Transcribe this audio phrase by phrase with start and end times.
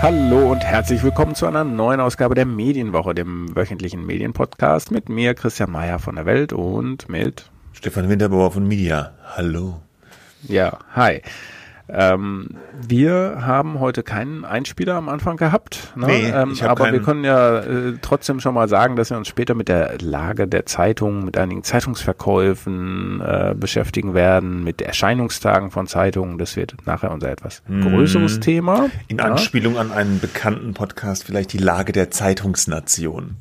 [0.00, 5.34] Hallo und herzlich willkommen zu einer neuen Ausgabe der Medienwoche, dem wöchentlichen Medienpodcast mit mir,
[5.34, 9.10] Christian Mayer von der Welt und mit Stefan Winterbauer von Media.
[9.34, 9.80] Hallo.
[10.44, 11.20] Ja, hi.
[11.90, 12.48] Ähm,
[12.86, 16.06] wir haben heute keinen Einspieler am Anfang gehabt, ne?
[16.06, 19.54] Nee, ähm, aber wir können ja äh, trotzdem schon mal sagen, dass wir uns später
[19.54, 26.36] mit der Lage der Zeitung, mit einigen Zeitungsverkäufen äh, beschäftigen werden, mit Erscheinungstagen von Zeitungen.
[26.36, 28.82] Das wird nachher unser etwas größeres Thema.
[28.82, 28.90] Mhm.
[29.08, 29.24] In ja?
[29.24, 33.36] Anspielung an einen bekannten Podcast, vielleicht die Lage der Zeitungsnation.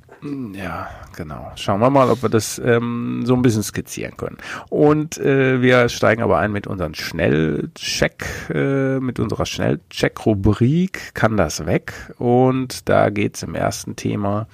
[0.54, 1.52] Ja, genau.
[1.56, 4.38] Schauen wir mal, ob wir das ähm, so ein bisschen skizzieren können.
[4.70, 11.66] Und äh, wir steigen aber ein mit unserem Schnellcheck, äh, mit unserer Schnellcheck-Rubrik Kann das
[11.66, 11.94] weg?
[12.18, 14.48] Und da geht's im ersten Thema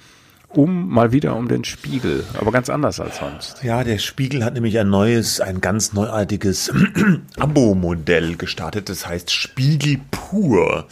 [0.56, 3.62] um mal wieder um den Spiegel, aber ganz anders als sonst.
[3.62, 6.72] Ja, der Spiegel hat nämlich ein neues, ein ganz neuartiges
[7.38, 8.88] Abo-Modell gestartet.
[8.88, 10.86] Das heißt Spiegel pur.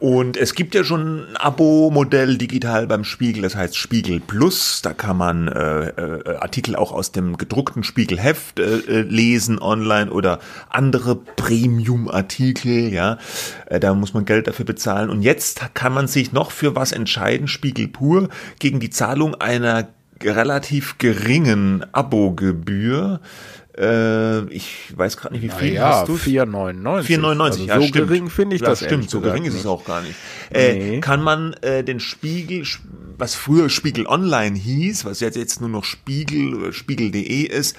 [0.00, 4.80] Und es gibt ja schon ein Abo-Modell digital beim Spiegel, das heißt Spiegel Plus.
[4.80, 10.10] Da kann man äh, äh, Artikel auch aus dem gedruckten Spiegelheft äh, äh, lesen online
[10.10, 10.38] oder
[10.70, 12.90] andere Premium-Artikel.
[12.90, 13.18] Ja,
[13.66, 15.10] äh, da muss man Geld dafür bezahlen.
[15.10, 19.88] Und jetzt kann man sich noch für was entscheiden, Spiegel Pur, gegen die Zahlung einer
[20.22, 23.20] relativ geringen Abogebühr.
[23.78, 26.14] Äh, ich weiß gerade nicht, wie viel ja, hast du?
[26.14, 27.06] 4,99.
[27.06, 28.08] 4,99, Also ja, so stimmt.
[28.08, 30.14] gering finde ich ja, das stimmt, so gering ist es auch gar nicht.
[30.50, 31.00] Äh, Nee.
[31.00, 32.64] Kann man äh, den Spiegel,
[33.16, 37.76] was früher Spiegel Online hieß, was jetzt, jetzt nur noch Spiegel oder Spiegel.de ist,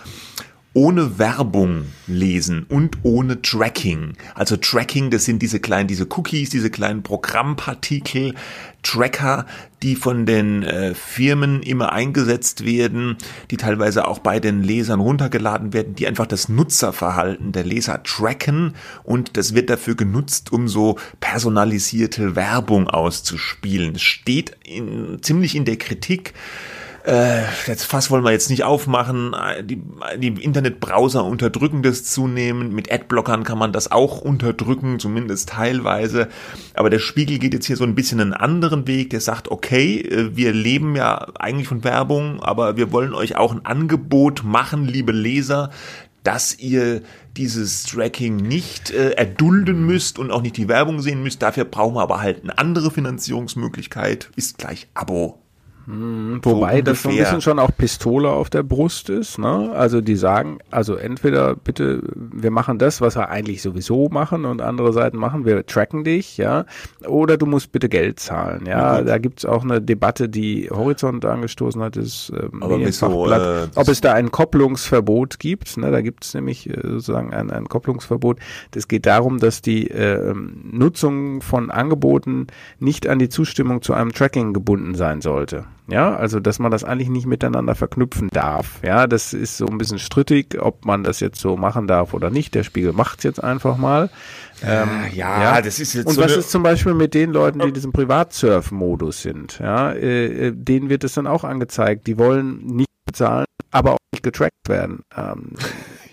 [0.73, 4.13] ohne Werbung lesen und ohne Tracking.
[4.35, 8.35] Also Tracking, das sind diese kleinen, diese Cookies, diese kleinen Programmpartikel,
[8.81, 9.45] Tracker,
[9.83, 13.17] die von den äh, Firmen immer eingesetzt werden,
[13.51, 18.73] die teilweise auch bei den Lesern runtergeladen werden, die einfach das Nutzerverhalten der Leser tracken
[19.03, 23.99] und das wird dafür genutzt, um so personalisierte Werbung auszuspielen.
[23.99, 26.33] Steht in, ziemlich in der Kritik,
[27.03, 29.35] äh, das Fass wollen wir jetzt nicht aufmachen.
[29.63, 29.81] Die,
[30.17, 32.73] die Internetbrowser unterdrücken das zunehmend.
[32.73, 36.27] Mit Adblockern kann man das auch unterdrücken, zumindest teilweise.
[36.73, 39.09] Aber der Spiegel geht jetzt hier so ein bisschen einen anderen Weg.
[39.09, 43.51] Der sagt, okay, äh, wir leben ja eigentlich von Werbung, aber wir wollen euch auch
[43.51, 45.71] ein Angebot machen, liebe Leser,
[46.23, 47.01] dass ihr
[47.35, 51.41] dieses Tracking nicht äh, erdulden müsst und auch nicht die Werbung sehen müsst.
[51.41, 54.29] Dafür brauchen wir aber halt eine andere Finanzierungsmöglichkeit.
[54.35, 55.40] Ist gleich Abo.
[55.87, 59.39] Wobei So das so ein bisschen schon auch Pistole auf der Brust ist.
[59.39, 59.71] Ne?
[59.73, 64.61] Also die sagen, also entweder bitte, wir machen das, was wir eigentlich sowieso machen und
[64.61, 66.65] andere Seiten machen, wir tracken dich, ja,
[67.07, 68.65] oder du musst bitte Geld zahlen.
[68.65, 73.79] Ja, da gibt's auch eine Debatte, die Horizont angestoßen hat, das ähm, Aber Medienfachblatt, äh,
[73.79, 75.77] ob es da ein Kopplungsverbot gibt.
[75.77, 75.91] Ne?
[75.91, 78.39] Da gibt's nämlich äh, sozusagen ein, ein Kopplungsverbot.
[78.71, 82.47] Das geht darum, dass die äh, Nutzung von Angeboten
[82.79, 85.65] nicht an die Zustimmung zu einem Tracking gebunden sein sollte.
[85.87, 88.79] Ja, also dass man das eigentlich nicht miteinander verknüpfen darf.
[88.85, 92.29] Ja, das ist so ein bisschen strittig, ob man das jetzt so machen darf oder
[92.29, 92.55] nicht.
[92.55, 94.09] Der Spiegel macht's jetzt einfach mal.
[94.63, 97.67] Ähm, ja, das ist jetzt und so was ist zum Beispiel mit den Leuten, die
[97.69, 99.59] in diesem Privatsurf-Modus sind?
[99.59, 102.07] Ja, äh, äh, denen wird es dann auch angezeigt.
[102.07, 105.01] Die wollen nicht bezahlen, aber auch nicht getrackt werden.
[105.17, 105.53] Ähm,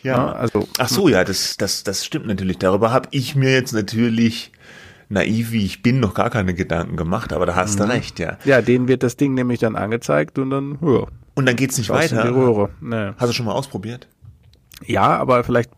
[0.02, 0.32] Ja.
[0.32, 2.58] also Ach so, ja, das, das, das stimmt natürlich.
[2.58, 4.52] Darüber habe ich mir jetzt natürlich,
[5.08, 8.38] naiv wie ich bin, noch gar keine Gedanken gemacht, aber da hast du recht, ja.
[8.44, 11.04] ja, denen wird das Ding nämlich dann angezeigt und dann ja,
[11.34, 12.22] Und dann geht's nicht weiter.
[12.22, 12.70] die Röhre.
[12.80, 13.12] Nee.
[13.16, 14.08] Hast du schon mal ausprobiert?
[14.86, 15.70] Ja, aber vielleicht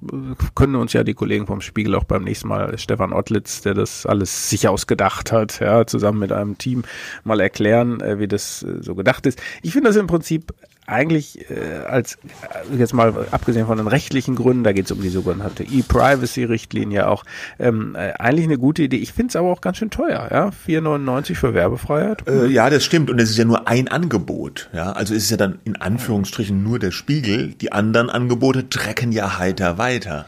[0.55, 4.05] können uns ja die Kollegen vom Spiegel auch beim nächsten Mal, Stefan Ottlitz, der das
[4.05, 6.83] alles sich ausgedacht hat, ja, zusammen mit einem Team
[7.25, 9.41] mal erklären, äh, wie das äh, so gedacht ist.
[9.63, 10.53] Ich finde das im Prinzip
[10.91, 15.01] eigentlich äh, als äh, jetzt mal abgesehen von den rechtlichen Gründen, da geht es um
[15.01, 17.25] die sogenannte E-Privacy-Richtlinie auch,
[17.59, 18.97] ähm, äh, eigentlich eine gute Idee.
[18.97, 22.27] Ich finde es aber auch ganz schön teuer, ja, 4,99 für Werbefreiheit.
[22.27, 23.11] Äh, ja, das stimmt.
[23.11, 24.69] Und es ist ja nur ein Angebot.
[24.73, 27.55] Ja, also es ist ja dann in Anführungsstrichen nur der Spiegel.
[27.61, 30.27] Die anderen Angebote trecken ja heiter weiter.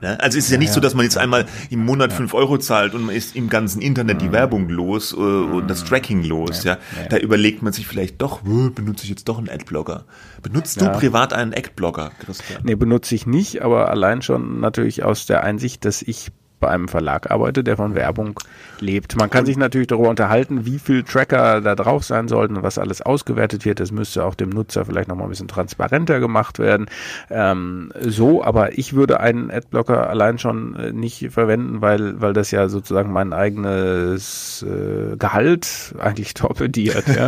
[0.00, 0.18] Ne?
[0.20, 2.94] Also es ist ja nicht so, dass man jetzt einmal im Monat fünf Euro zahlt
[2.94, 6.64] und man ist im ganzen Internet die Werbung los äh, und das Tracking los.
[6.64, 6.78] Ja,
[7.10, 10.04] da überlegt man sich vielleicht doch, "Äh, benutze ich jetzt doch einen Adblocker.
[10.42, 10.90] Benutzt du Ja.
[10.90, 12.60] privat einen Adblocker, Christian?
[12.64, 16.30] Nee, benutze ich nicht, aber allein schon natürlich aus der Einsicht, dass ich
[16.64, 18.40] bei einem Verlag arbeite, der von Werbung
[18.80, 19.16] lebt.
[19.16, 22.78] Man kann sich natürlich darüber unterhalten, wie viel Tracker da drauf sein sollten und was
[22.78, 23.80] alles ausgewertet wird.
[23.80, 26.86] Das müsste auch dem Nutzer vielleicht nochmal ein bisschen transparenter gemacht werden.
[27.28, 32.50] Ähm, so, aber ich würde einen Adblocker allein schon äh, nicht verwenden, weil, weil das
[32.50, 37.04] ja sozusagen mein eigenes äh, Gehalt eigentlich torpediert.
[37.08, 37.26] Ja.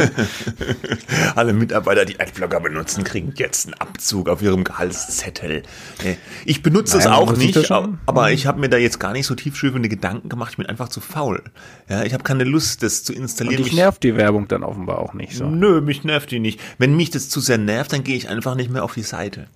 [1.36, 5.62] Alle Mitarbeiter, die Adblocker benutzen, kriegen jetzt einen Abzug auf ihrem Gehaltszettel.
[6.02, 6.16] Nee.
[6.46, 9.12] Ich benutze es Nein, auch muss ich nicht, aber ich habe mir da jetzt gar
[9.12, 11.42] nicht nicht so tiefschürfende Gedanken gemacht, ich bin einfach zu faul.
[11.88, 13.58] Ja, ich habe keine Lust, das zu installieren.
[13.58, 15.46] Und dich nervt die Werbung dann offenbar auch nicht so.
[15.46, 16.60] Nö, mich nervt die nicht.
[16.78, 19.48] Wenn mich das zu sehr nervt, dann gehe ich einfach nicht mehr auf die Seite.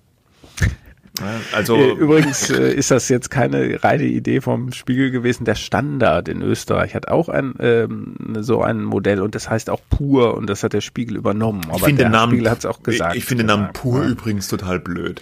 [1.53, 5.45] Also äh, übrigens äh, ist das jetzt keine reine Idee vom Spiegel gewesen.
[5.45, 9.81] Der Standard in Österreich hat auch ein ähm, so ein Modell und das heißt auch
[9.89, 11.61] pur und das hat der Spiegel übernommen.
[11.67, 13.15] Aber ich finde der Namen, Spiegel hat es auch gesagt.
[13.15, 14.09] Ich, ich finde den Namen pur ja.
[14.09, 15.21] übrigens total blöd.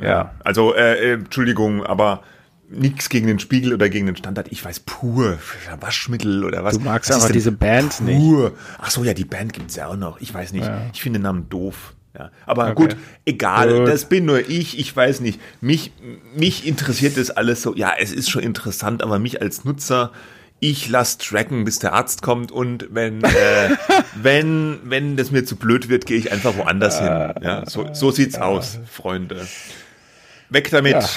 [0.00, 0.32] Ja.
[0.44, 2.22] Also äh, äh, Entschuldigung, aber
[2.70, 4.48] nichts gegen den Spiegel oder gegen den Standard.
[4.50, 5.38] Ich weiß pur
[5.80, 6.78] Waschmittel oder was.
[6.78, 8.50] Du magst was aber diese Band pur?
[8.50, 8.52] nicht.
[8.78, 10.20] Ach so, ja, die Band gibt's ja auch noch.
[10.20, 10.66] Ich weiß nicht.
[10.66, 10.82] Ja.
[10.92, 11.94] Ich finde den Namen doof.
[12.18, 12.74] Ja, aber okay.
[12.74, 13.88] gut, egal, gut.
[13.88, 15.40] das bin nur ich, ich weiß nicht.
[15.60, 15.92] Mich,
[16.34, 20.10] mich interessiert das alles so, ja, es ist schon interessant, aber mich als Nutzer,
[20.58, 23.76] ich lasse tracken, bis der Arzt kommt und wenn, äh,
[24.20, 27.06] wenn, wenn das mir zu blöd wird, gehe ich einfach woanders hin.
[27.42, 28.42] Ja, so, so sieht's ja.
[28.42, 29.46] aus, Freunde.
[30.48, 30.94] Weg damit.
[30.94, 31.08] Ja.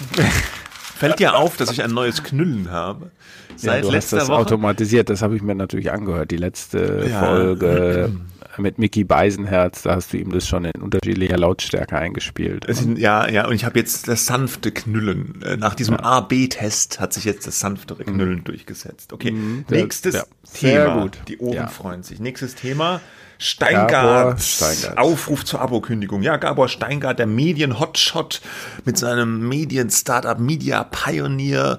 [0.96, 3.10] Fällt dir auf, dass ich ein neues Knüllen habe?
[3.56, 4.38] Seit ja, du letzter hast das Woche?
[4.38, 7.20] automatisiert, das habe ich mir natürlich angehört, die letzte ja.
[7.20, 8.12] Folge
[8.58, 12.64] mit Mickey Beisenherz, da hast du ihm das schon in unterschiedlicher Lautstärke eingespielt.
[12.68, 15.42] Sind, ja, ja, und ich habe jetzt das sanfte Knüllen.
[15.42, 16.02] Äh, nach diesem ja.
[16.02, 18.14] A-B-Test hat sich jetzt das sanftere mhm.
[18.14, 18.44] Knüllen mhm.
[18.44, 19.12] durchgesetzt.
[19.12, 21.02] Okay, mhm, nächstes Thema.
[21.02, 21.18] Gut.
[21.28, 22.20] Die Ohren freuen sich.
[22.20, 23.00] Nächstes Thema.
[23.38, 26.22] Steingart, Steingart, Aufruf zur Abokündigung.
[26.22, 28.40] Ja, Gabor Steingart, der Medien-Hotshot
[28.84, 31.78] mit seinem Medien-Startup Media Pioneer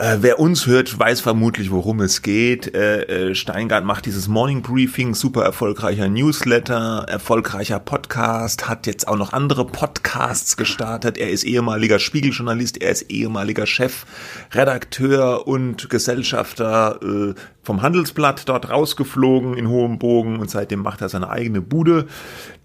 [0.00, 2.74] äh, wer uns hört, weiß vermutlich, worum es geht.
[2.74, 9.16] Äh, äh, Steingart macht dieses Morning Briefing, super erfolgreicher Newsletter, erfolgreicher Podcast, hat jetzt auch
[9.16, 11.18] noch andere Podcasts gestartet.
[11.18, 14.06] Er ist ehemaliger Spiegeljournalist, er ist ehemaliger Chef,
[14.52, 21.10] Redakteur und Gesellschafter äh, vom Handelsblatt dort rausgeflogen in hohem Bogen und seitdem macht er
[21.10, 22.06] seine eigene Bude.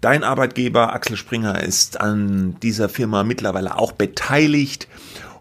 [0.00, 4.88] Dein Arbeitgeber Axel Springer ist an dieser Firma mittlerweile auch beteiligt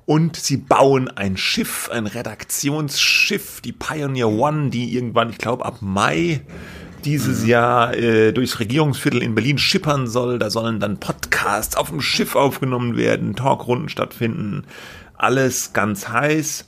[0.05, 5.77] und sie bauen ein Schiff, ein Redaktionsschiff, die Pioneer One, die irgendwann, ich glaube, ab
[5.81, 6.41] Mai
[7.05, 7.49] dieses mhm.
[7.49, 10.39] Jahr äh, durchs Regierungsviertel in Berlin schippern soll.
[10.39, 14.65] Da sollen dann Podcasts auf dem Schiff aufgenommen werden, Talkrunden stattfinden.
[15.17, 16.65] Alles ganz heiß.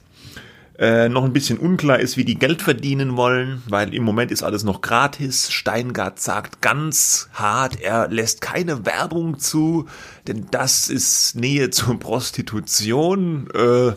[0.79, 4.44] Äh, noch ein bisschen unklar ist, wie die Geld verdienen wollen, weil im Moment ist
[4.44, 5.51] alles noch gratis.
[5.51, 9.88] Steingart sagt ganz hart, er lässt keine Werbung zu,
[10.27, 13.47] denn das ist Nähe zur Prostitution.
[13.56, 13.94] Äh,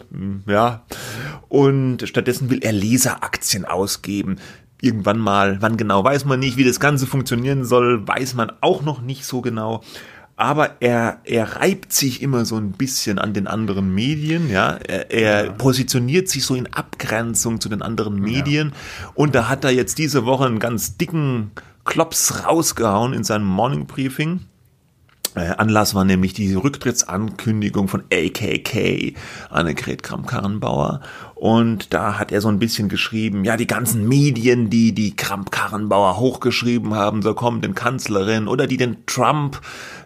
[0.51, 0.87] ja.
[1.49, 4.37] Und stattdessen will er Leseraktien ausgeben
[4.81, 5.59] irgendwann mal.
[5.61, 9.27] Wann genau weiß man nicht, wie das Ganze funktionieren soll, weiß man auch noch nicht
[9.27, 9.83] so genau
[10.41, 14.71] aber er, er reibt sich immer so ein bisschen an den anderen Medien, ja.
[14.71, 15.53] Er, er ja.
[15.53, 18.71] positioniert sich so in Abgrenzung zu den anderen Medien.
[18.71, 19.11] Ja.
[19.15, 21.51] Und da hat er jetzt diese Woche einen ganz dicken
[21.85, 24.41] Klops rausgehauen in seinem Morning Briefing.
[25.35, 29.15] Äh, Anlass war nämlich die Rücktrittsankündigung von AKK,
[29.51, 31.03] Annegret Kramp-Karrenbauer.
[31.35, 36.19] Und da hat er so ein bisschen geschrieben, ja, die ganzen Medien, die die Kramp-Karrenbauer
[36.19, 39.61] hochgeschrieben haben, so kommt den Kanzlerin oder die den Trump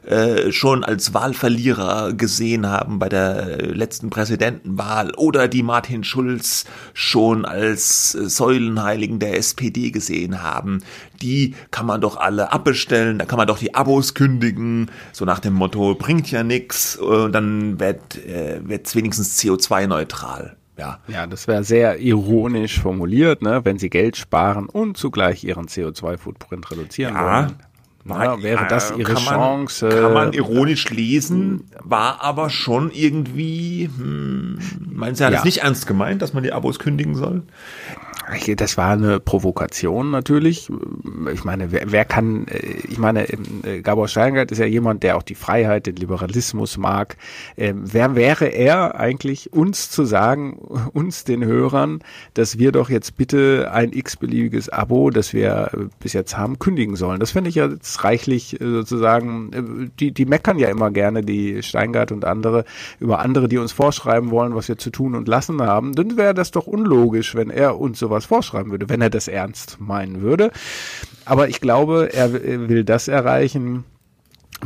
[0.07, 6.67] äh, schon als Wahlverlierer gesehen haben bei der äh, letzten Präsidentenwahl oder die Martin Schulz
[6.93, 10.83] schon als äh, Säulenheiligen der SPD gesehen haben,
[11.23, 15.39] die kann man doch alle abbestellen, da kann man doch die Abos kündigen, so nach
[15.39, 20.57] dem Motto, bringt ja nix, dann wird es wenigstens CO2-neutral.
[20.77, 20.99] Ja.
[21.07, 23.65] ja, das wäre sehr ironisch formuliert, ne?
[23.65, 27.57] wenn sie Geld sparen und zugleich ihren CO2-Footprint reduzieren ja, wollen.
[28.07, 29.87] Na, wäre das ihre kann Chance?
[29.87, 34.59] Man, kann man ironisch lesen, war aber schon irgendwie, hm,
[34.93, 35.39] meinen Sie, hat ja.
[35.39, 37.43] es nicht ernst gemeint, dass man die Abos kündigen soll?
[38.57, 40.71] Das war eine Provokation natürlich.
[41.33, 45.17] Ich meine, wer, wer kann, äh, ich meine, äh, Gabor Steingart ist ja jemand, der
[45.17, 47.17] auch die Freiheit, den Liberalismus mag.
[47.57, 50.55] Ähm, wer wäre er eigentlich, uns zu sagen,
[50.93, 52.01] uns den Hörern,
[52.33, 57.21] dass wir doch jetzt bitte ein x-beliebiges Abo, das wir bis jetzt haben, kündigen sollen?
[57.21, 61.63] Das finde ich ja jetzt reichlich äh, sozusagen, die, die meckern ja immer gerne, die
[61.63, 62.65] Steingart und andere,
[63.01, 65.95] über andere, die uns vorschreiben wollen, was wir zu tun und lassen haben.
[65.95, 69.29] Dann wäre das doch unlogisch, wenn er uns sowas sowas vorschreiben würde, wenn er das
[69.29, 70.51] ernst meinen würde.
[71.25, 73.85] Aber ich glaube, er will das erreichen,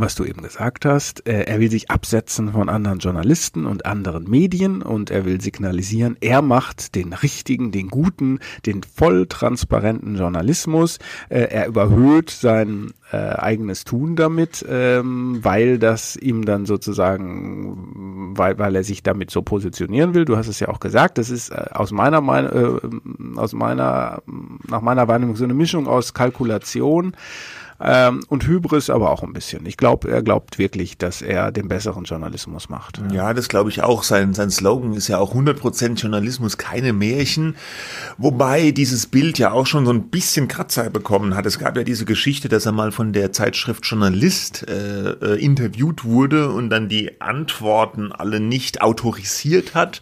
[0.00, 1.26] was du eben gesagt hast.
[1.26, 6.17] Äh, er will sich absetzen von anderen Journalisten und anderen Medien und er will signalisieren,
[6.21, 10.99] er macht den richtigen, den guten, den voll transparenten Journalismus.
[11.28, 18.59] Äh, er überhöht sein äh, eigenes Tun damit, ähm, weil das ihm dann sozusagen, weil,
[18.59, 20.25] weil er sich damit so positionieren will.
[20.25, 24.23] Du hast es ja auch gesagt, das ist aus meiner Meinung, aus meiner,
[24.69, 27.14] nach meiner Wahrnehmung so eine Mischung aus Kalkulation
[27.81, 29.65] Ähm, und Hybris aber auch ein bisschen.
[29.67, 33.01] Ich glaube, er glaubt wirklich, dass er den besseren Journalismus macht.
[33.13, 34.03] Ja, das glaube ich auch.
[34.03, 37.57] Sein, sein Slogan ist ja auch 100% Journalismus, keine Märchen.
[38.17, 41.47] Wobei dieses Bild ja auch schon so ein bisschen Kratzer bekommen hat.
[41.47, 46.05] Es gab ja diese Geschichte, dass er mal von der Zeitschrift Journalist äh, äh, interviewt
[46.05, 50.01] wurde und dann die Antworten alle nicht autorisiert hat.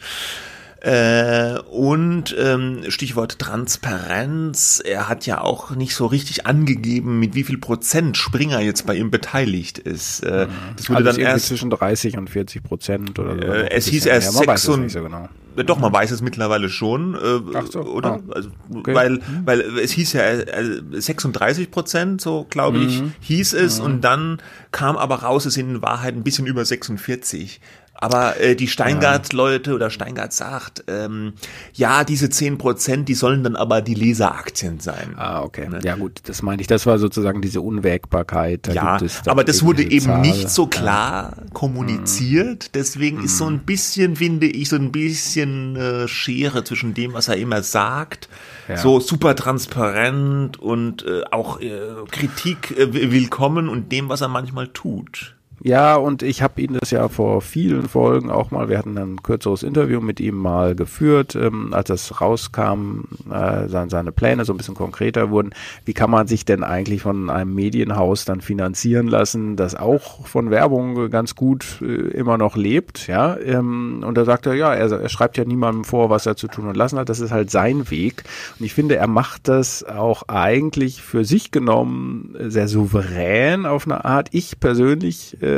[0.80, 7.44] Äh, und ähm, Stichwort Transparenz, er hat ja auch nicht so richtig angegeben, mit wie
[7.44, 10.20] viel Prozent Springer jetzt bei ihm beteiligt ist.
[10.20, 10.50] Äh, mhm.
[10.76, 13.40] Das wurde also dann erst zwischen 30 und 40 Prozent oder so.
[13.40, 15.28] Äh, es hieß erst ja, 6 und, so genau.
[15.64, 18.20] Doch, man weiß es mittlerweile schon, äh, so, oder?
[18.28, 18.94] Ah, also, okay.
[18.94, 19.22] Weil, mhm.
[19.44, 23.14] weil es hieß ja äh, 36 Prozent, so glaube ich, mhm.
[23.20, 23.84] hieß es, mhm.
[23.86, 27.60] und dann kam aber raus, es sind in Wahrheit ein bisschen über 46.
[27.98, 31.34] Aber äh, die Steingart-Leute oder Steingart sagt, ähm,
[31.72, 35.14] ja, diese zehn Prozent, die sollen dann aber die Leseraktien sein.
[35.16, 35.68] Ah, okay.
[35.68, 35.80] Ne?
[35.82, 36.68] Ja gut, das meine ich.
[36.68, 38.68] Das war sozusagen diese Unwägbarkeit.
[38.68, 40.20] Da ja, aber das wurde eben Zahl.
[40.20, 41.44] nicht so klar ja.
[41.52, 42.74] kommuniziert.
[42.74, 43.24] Deswegen mhm.
[43.24, 47.36] ist so ein bisschen, finde ich, so ein bisschen äh, Schere zwischen dem, was er
[47.36, 48.28] immer sagt,
[48.68, 48.76] ja.
[48.76, 51.78] so super transparent und äh, auch äh,
[52.10, 55.35] Kritik äh, willkommen und dem, was er manchmal tut.
[55.66, 59.20] Ja, und ich habe ihn das ja vor vielen Folgen auch mal, wir hatten ein
[59.20, 64.52] kürzeres Interview mit ihm mal geführt, ähm, als das rauskam, äh, seine, seine Pläne so
[64.52, 65.50] ein bisschen konkreter wurden.
[65.84, 70.50] Wie kann man sich denn eigentlich von einem Medienhaus dann finanzieren lassen, das auch von
[70.52, 73.36] Werbung ganz gut äh, immer noch lebt, ja?
[73.36, 76.46] Ähm, und da sagt er, ja, er, er schreibt ja niemandem vor, was er zu
[76.46, 77.08] tun und lassen hat.
[77.08, 78.22] Das ist halt sein Weg.
[78.60, 84.04] Und ich finde, er macht das auch eigentlich für sich genommen sehr souverän auf eine
[84.04, 84.28] Art.
[84.30, 85.55] Ich persönlich äh,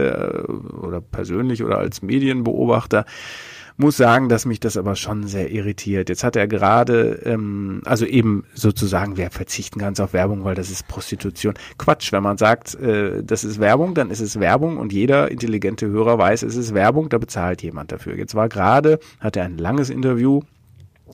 [0.83, 3.05] oder persönlich oder als Medienbeobachter
[3.79, 6.09] muss sagen, dass mich das aber schon sehr irritiert.
[6.09, 10.69] Jetzt hat er gerade, ähm, also eben sozusagen, wir verzichten ganz auf Werbung, weil das
[10.71, 11.55] ist Prostitution.
[11.79, 15.87] Quatsch, wenn man sagt, äh, das ist Werbung, dann ist es Werbung und jeder intelligente
[15.87, 18.17] Hörer weiß, es ist Werbung, da bezahlt jemand dafür.
[18.17, 20.41] Jetzt war gerade, hat er ein langes Interview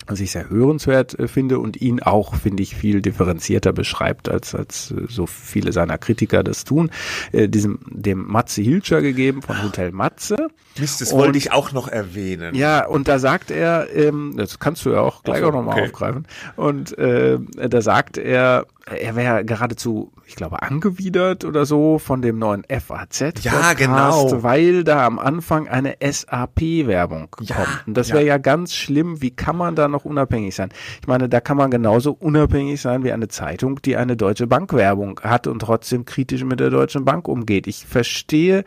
[0.06, 4.54] was ich sehr hörenswert äh, finde und ihn auch, finde ich, viel differenzierter beschreibt, als,
[4.54, 6.90] als äh, so viele seiner Kritiker das tun,
[7.32, 10.48] äh, diesem, dem Matze Hilscher gegeben von Hotel Matze.
[10.78, 12.54] Mist, das und, wollte ich auch noch erwähnen.
[12.54, 15.78] Ja, und da sagt er, ähm, das kannst du ja auch gleich so, auch nochmal
[15.78, 15.86] okay.
[15.86, 22.20] aufgreifen, und äh, da sagt er, er wäre geradezu, ich glaube, angewidert oder so von
[22.20, 23.42] dem neuen FAZ.
[23.42, 24.42] Ja, genau.
[24.42, 27.86] Weil da am Anfang eine SAP-Werbung ja, kommt.
[27.86, 28.34] Und das wäre ja.
[28.34, 29.22] ja ganz schlimm.
[29.22, 30.68] Wie kann man da noch unabhängig sein?
[31.00, 35.20] Ich meine, da kann man genauso unabhängig sein wie eine Zeitung, die eine Deutsche Bank-Werbung
[35.22, 37.66] hat und trotzdem kritisch mit der Deutschen Bank umgeht.
[37.66, 38.64] Ich verstehe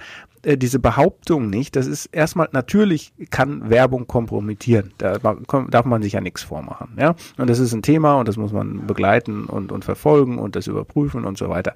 [0.48, 1.76] äh, diese Behauptung nicht.
[1.76, 4.94] Das ist erstmal, natürlich kann Werbung kompromittieren.
[4.98, 6.96] Da darf man sich ja nichts vormachen.
[6.98, 7.16] Ja?
[7.38, 10.68] Und das ist ein Thema und das muss man begleiten und, und verfolgen und das
[10.68, 11.74] überprüfen und so weiter.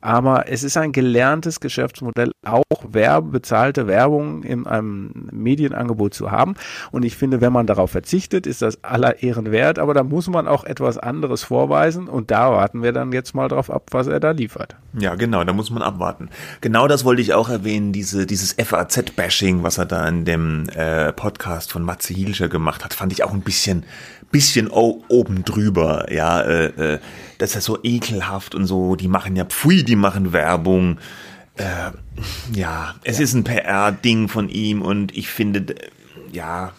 [0.00, 6.54] Aber es ist ein gelerntes Geschäftsmodell, auch Werbe, bezahlte Werbung in einem Medienangebot zu haben.
[6.92, 9.80] Und ich finde, wenn man darauf verzichtet, ist das aller Ehren wert.
[9.80, 12.06] Aber da muss man auch etwas anderes vorweisen.
[12.06, 14.76] Und da warten wir dann jetzt mal drauf ab, was er da liefert.
[14.96, 16.28] Ja, genau, da muss man abwarten.
[16.60, 20.68] Genau das wollte ich auch erwähnen, diese diese, dieses FAZ-Bashing, was er da in dem
[20.70, 23.84] äh, Podcast von Matze Hilscher gemacht hat, fand ich auch ein bisschen,
[24.30, 26.98] bisschen oben drüber, ja, äh, äh,
[27.38, 30.98] das ist so ekelhaft und so, die machen ja, pfui, die machen Werbung,
[31.56, 31.90] äh,
[32.52, 33.24] ja, es ja.
[33.24, 35.74] ist ein PR-Ding von ihm und ich finde,
[36.32, 36.72] ja,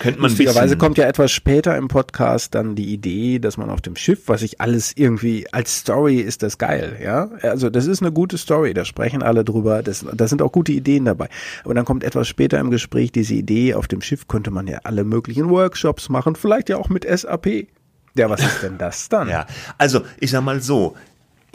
[0.00, 3.80] könnte man Lustigerweise kommt ja etwas später im Podcast dann die Idee, dass man auf
[3.80, 7.30] dem Schiff, was ich alles irgendwie als Story ist das geil, ja.
[7.42, 10.72] Also das ist eine gute Story, da sprechen alle drüber, das, da sind auch gute
[10.72, 11.28] Ideen dabei.
[11.64, 14.80] Aber dann kommt etwas später im Gespräch diese Idee, auf dem Schiff könnte man ja
[14.84, 17.68] alle möglichen Workshops machen, vielleicht ja auch mit SAP.
[18.16, 19.28] Ja, was ist denn das dann?
[19.28, 19.46] ja,
[19.78, 20.96] also ich sag mal so,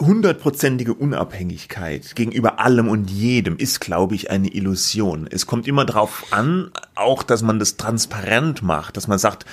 [0.00, 5.26] hundertprozentige Unabhängigkeit gegenüber allem und jedem ist, glaube ich, eine Illusion.
[5.30, 9.46] Es kommt immer darauf an, auch, dass man das transparent macht, dass man sagt,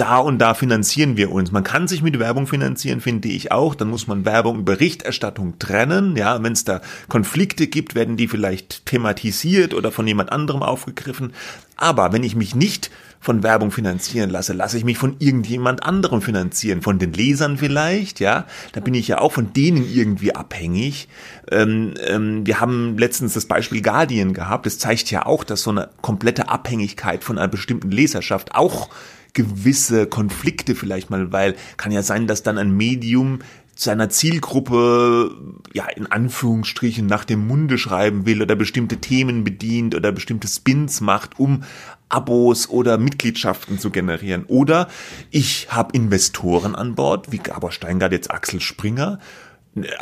[0.00, 1.52] da und da finanzieren wir uns.
[1.52, 3.74] Man kann sich mit Werbung finanzieren, finde ich auch.
[3.74, 6.16] Dann muss man Werbung und Berichterstattung trennen.
[6.16, 11.34] Ja, wenn es da Konflikte gibt, werden die vielleicht thematisiert oder von jemand anderem aufgegriffen.
[11.76, 16.22] Aber wenn ich mich nicht von Werbung finanzieren lasse, lasse ich mich von irgendjemand anderem
[16.22, 21.08] finanzieren, von den Lesern vielleicht, ja, da bin ich ja auch von denen irgendwie abhängig.
[21.50, 25.70] Ähm, ähm, wir haben letztens das Beispiel Guardian gehabt, das zeigt ja auch, dass so
[25.70, 28.88] eine komplette Abhängigkeit von einer bestimmten Leserschaft auch
[29.34, 33.40] gewisse Konflikte vielleicht mal, weil kann ja sein, dass dann ein Medium
[33.80, 35.34] seiner Zielgruppe
[35.72, 41.00] ja in Anführungsstrichen nach dem Munde schreiben will oder bestimmte Themen bedient oder bestimmte Spins
[41.00, 41.62] macht, um
[42.10, 44.44] Abos oder Mitgliedschaften zu generieren.
[44.46, 44.88] Oder
[45.30, 49.18] ich habe Investoren an Bord, wie Gabor Steingart jetzt Axel Springer,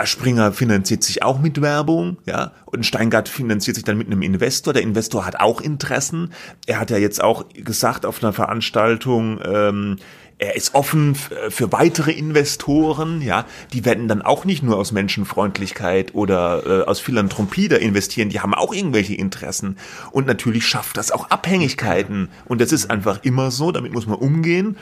[0.04, 4.72] Springer finanziert sich auch mit Werbung, ja, und Steingart finanziert sich dann mit einem Investor.
[4.72, 6.32] Der Investor hat auch Interessen.
[6.66, 9.96] Er hat ja jetzt auch gesagt auf einer Veranstaltung, ähm,
[10.38, 16.14] er ist offen für weitere Investoren, ja, die werden dann auch nicht nur aus Menschenfreundlichkeit
[16.14, 19.78] oder äh, aus Philanthropie da investieren, die haben auch irgendwelche Interessen.
[20.12, 22.28] Und natürlich schafft das auch Abhängigkeiten.
[22.44, 24.76] Und das ist einfach immer so, damit muss man umgehen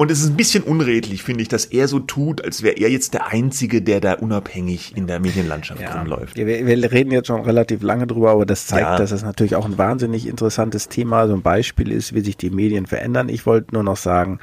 [0.00, 2.88] und es ist ein bisschen unredlich, finde ich, dass er so tut, als wäre er
[2.88, 5.92] jetzt der Einzige, der da unabhängig in der Medienlandschaft ja.
[5.92, 6.36] rumläuft.
[6.36, 8.96] Wir, wir, reden jetzt schon relativ lange drüber, aber das zeigt, ja.
[8.96, 12.48] dass es natürlich auch ein wahnsinnig interessantes Thema, so ein Beispiel ist, wie sich die
[12.48, 13.28] Medien verändern.
[13.28, 14.38] Ich wollte nur noch sagen,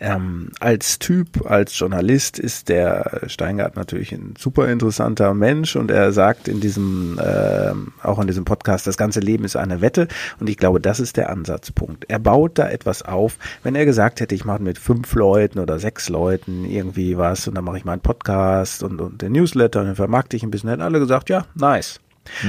[0.00, 6.12] ähm, als Typ, als Journalist ist der Steingart natürlich ein super interessanter Mensch und er
[6.12, 10.48] sagt in diesem, äh, auch in diesem Podcast, das ganze Leben ist eine Wette und
[10.48, 12.04] ich glaube, das ist der Ansatzpunkt.
[12.08, 13.38] Er baut da etwas auf.
[13.62, 17.54] Wenn er gesagt hätte, ich mache mit fünf Leuten oder sechs Leuten irgendwie was und
[17.54, 20.70] dann mache ich meinen Podcast und, und den Newsletter und dann vermarkte ich ein bisschen,
[20.70, 22.00] hätten alle gesagt, ja, nice.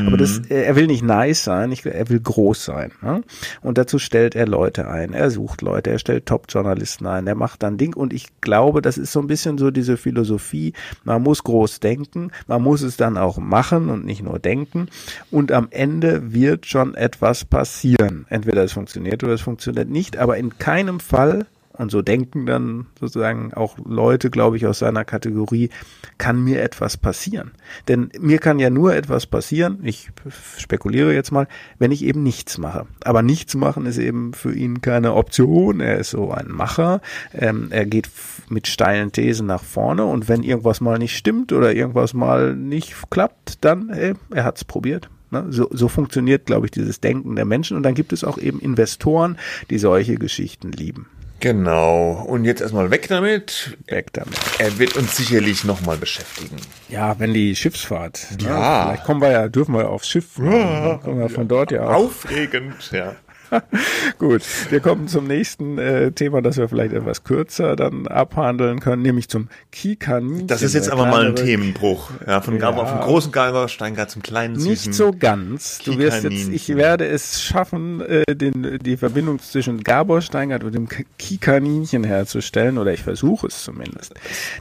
[0.05, 0.45] Aber das, mhm.
[0.49, 2.91] er will nicht nice sein, er will groß sein.
[3.01, 3.23] Ne?
[3.61, 7.63] Und dazu stellt er Leute ein, er sucht Leute, er stellt Top-Journalisten ein, er macht
[7.63, 7.95] dann Ding.
[7.95, 12.31] Und ich glaube, das ist so ein bisschen so diese Philosophie, man muss groß denken,
[12.47, 14.87] man muss es dann auch machen und nicht nur denken.
[15.31, 18.25] Und am Ende wird schon etwas passieren.
[18.29, 21.45] Entweder es funktioniert oder es funktioniert nicht, aber in keinem Fall
[21.79, 25.69] und so denken dann sozusagen auch Leute, glaube ich, aus seiner Kategorie,
[26.17, 27.51] kann mir etwas passieren.
[27.87, 30.09] Denn mir kann ja nur etwas passieren, ich
[30.57, 32.85] spekuliere jetzt mal, wenn ich eben nichts mache.
[33.05, 35.79] Aber nichts machen ist eben für ihn keine Option.
[35.79, 36.99] Er ist so ein Macher.
[37.33, 38.09] Ähm, er geht
[38.49, 42.93] mit steilen Thesen nach vorne und wenn irgendwas mal nicht stimmt oder irgendwas mal nicht
[43.09, 45.09] klappt, dann, hey, er hat's probiert.
[45.31, 45.45] Ne?
[45.49, 47.77] So, so funktioniert, glaube ich, dieses Denken der Menschen.
[47.77, 49.37] Und dann gibt es auch eben Investoren,
[49.69, 51.07] die solche Geschichten lieben.
[51.39, 52.25] Genau.
[52.27, 53.77] Und jetzt erstmal weg damit.
[53.87, 54.37] Weg damit.
[54.57, 56.57] Er wird uns sicherlich nochmal beschäftigen.
[56.89, 58.27] Ja, wenn die Schiffsfahrt.
[58.41, 58.47] Ne?
[58.47, 58.79] Ja.
[58.79, 58.91] Ne?
[58.91, 60.37] Vielleicht kommen wir ja, dürfen wir aufs Schiff.
[60.37, 60.99] Ja.
[61.03, 62.05] Kommen wir von dort ja auch.
[62.05, 63.15] Aufregend, ja.
[64.17, 69.01] Gut, wir kommen zum nächsten äh, Thema, das wir vielleicht etwas kürzer dann abhandeln können,
[69.01, 70.47] nämlich zum Kikaninchen.
[70.47, 72.11] Das ist jetzt aber mal ein Themenbruch.
[72.25, 72.73] Ja, von, ja.
[72.73, 75.79] vom großen Gabor Steingart zum kleinen süßen Nicht so ganz.
[75.79, 80.73] Du wirst jetzt, ich werde es schaffen, äh, den, die Verbindung zwischen Gabor Steingart und
[80.73, 84.13] dem Kikaninchen herzustellen, oder ich versuche es zumindest.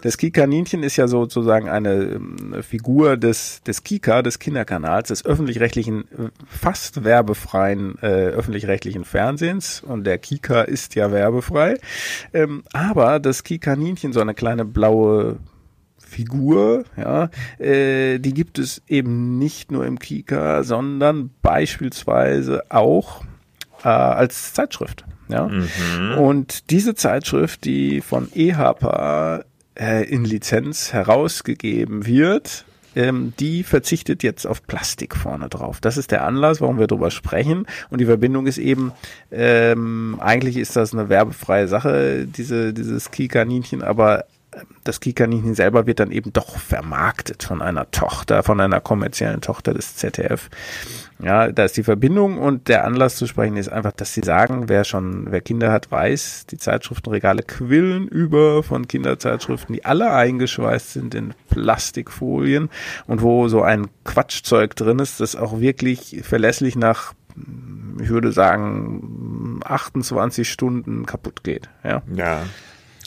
[0.02, 6.02] Das Kikaninchen ist ja sozusagen eine ähm, Figur des, des Kika, des Kinderkanals, des öffentlich-rechtlichen,
[6.02, 11.78] äh, fast werbefreien, äh, öffentlich-rechtlichen öffentlich-rechtlichen Fernsehens und der Kika ist ja werbefrei.
[12.32, 15.38] Ähm, aber das Kikaninchen, so eine kleine blaue
[15.98, 23.24] Figur, ja, äh, die gibt es eben nicht nur im Kika, sondern beispielsweise auch
[23.84, 25.04] äh, als Zeitschrift.
[25.28, 25.48] Ja.
[25.48, 26.18] Mhm.
[26.18, 29.44] Und diese Zeitschrift, die von EHPA
[29.78, 32.64] äh, in Lizenz herausgegeben wird,
[32.96, 35.80] ähm, die verzichtet jetzt auf Plastik vorne drauf.
[35.80, 37.66] Das ist der Anlass, warum wir darüber sprechen.
[37.90, 38.92] Und die Verbindung ist eben,
[39.30, 44.24] ähm, eigentlich ist das eine werbefreie Sache, diese, dieses Kikaninchen, aber
[44.84, 49.74] das Kikaninchen selber wird dann eben doch vermarktet von einer Tochter, von einer kommerziellen Tochter
[49.74, 50.48] des ZDF.
[51.20, 54.68] Ja, da ist die Verbindung und der Anlass zu sprechen ist einfach, dass sie sagen,
[54.68, 60.92] wer schon, wer Kinder hat, weiß, die Zeitschriftenregale quillen über von Kinderzeitschriften, die alle eingeschweißt
[60.92, 62.70] sind in Plastikfolien
[63.06, 67.14] und wo so ein Quatschzeug drin ist, das auch wirklich verlässlich nach
[68.00, 71.68] ich würde sagen 28 Stunden kaputt geht.
[71.84, 72.02] Ja.
[72.14, 72.42] Ja.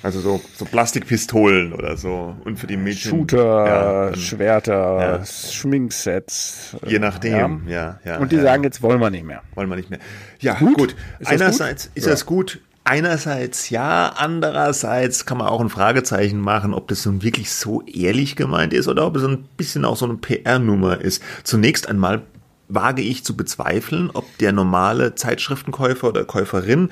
[0.04, 2.36] Also so, so Plastikpistolen oder so.
[2.44, 3.12] Und für die Mädchen.
[3.12, 5.26] Shooter, ja, dann, Schwerter, ja.
[5.26, 6.76] Schminksets.
[6.88, 8.00] Je nachdem, ja.
[8.04, 9.44] ja, Und die sagen, jetzt wollen wir nicht mehr.
[9.54, 10.00] Wollen wir nicht mehr.
[10.40, 10.78] Ja, gut.
[10.78, 10.96] gut.
[11.20, 11.98] Ist Einerseits gut?
[11.98, 12.62] ist das gut.
[12.84, 18.36] Einerseits ja, andererseits kann man auch ein Fragezeichen machen, ob das nun wirklich so ehrlich
[18.36, 21.22] gemeint ist oder ob es ein bisschen auch so eine PR-Nummer ist.
[21.44, 22.24] Zunächst einmal
[22.70, 26.90] wage ich zu bezweifeln, ob der normale Zeitschriftenkäufer oder Käuferin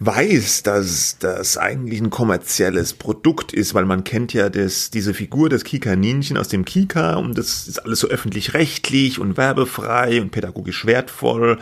[0.00, 5.48] weiß, dass das eigentlich ein kommerzielles Produkt ist, weil man kennt ja das, diese Figur
[5.48, 10.84] des Kika-Ninchen aus dem Kika und das ist alles so öffentlich-rechtlich und werbefrei und pädagogisch
[10.86, 11.58] wertvoll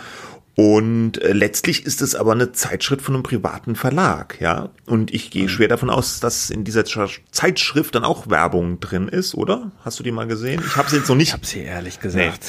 [0.55, 4.69] und äh, letztlich ist es aber eine Zeitschrift von einem privaten Verlag, ja.
[4.85, 5.49] Und ich gehe mhm.
[5.49, 9.73] schwer davon aus, dass in dieser Zeitschrift dann auch Werbung drin ist, oder?
[9.83, 10.63] Hast du die mal gesehen?
[10.67, 11.29] Ich habe sie jetzt noch nicht.
[11.29, 12.45] Ich habe sie ehrlich gesagt.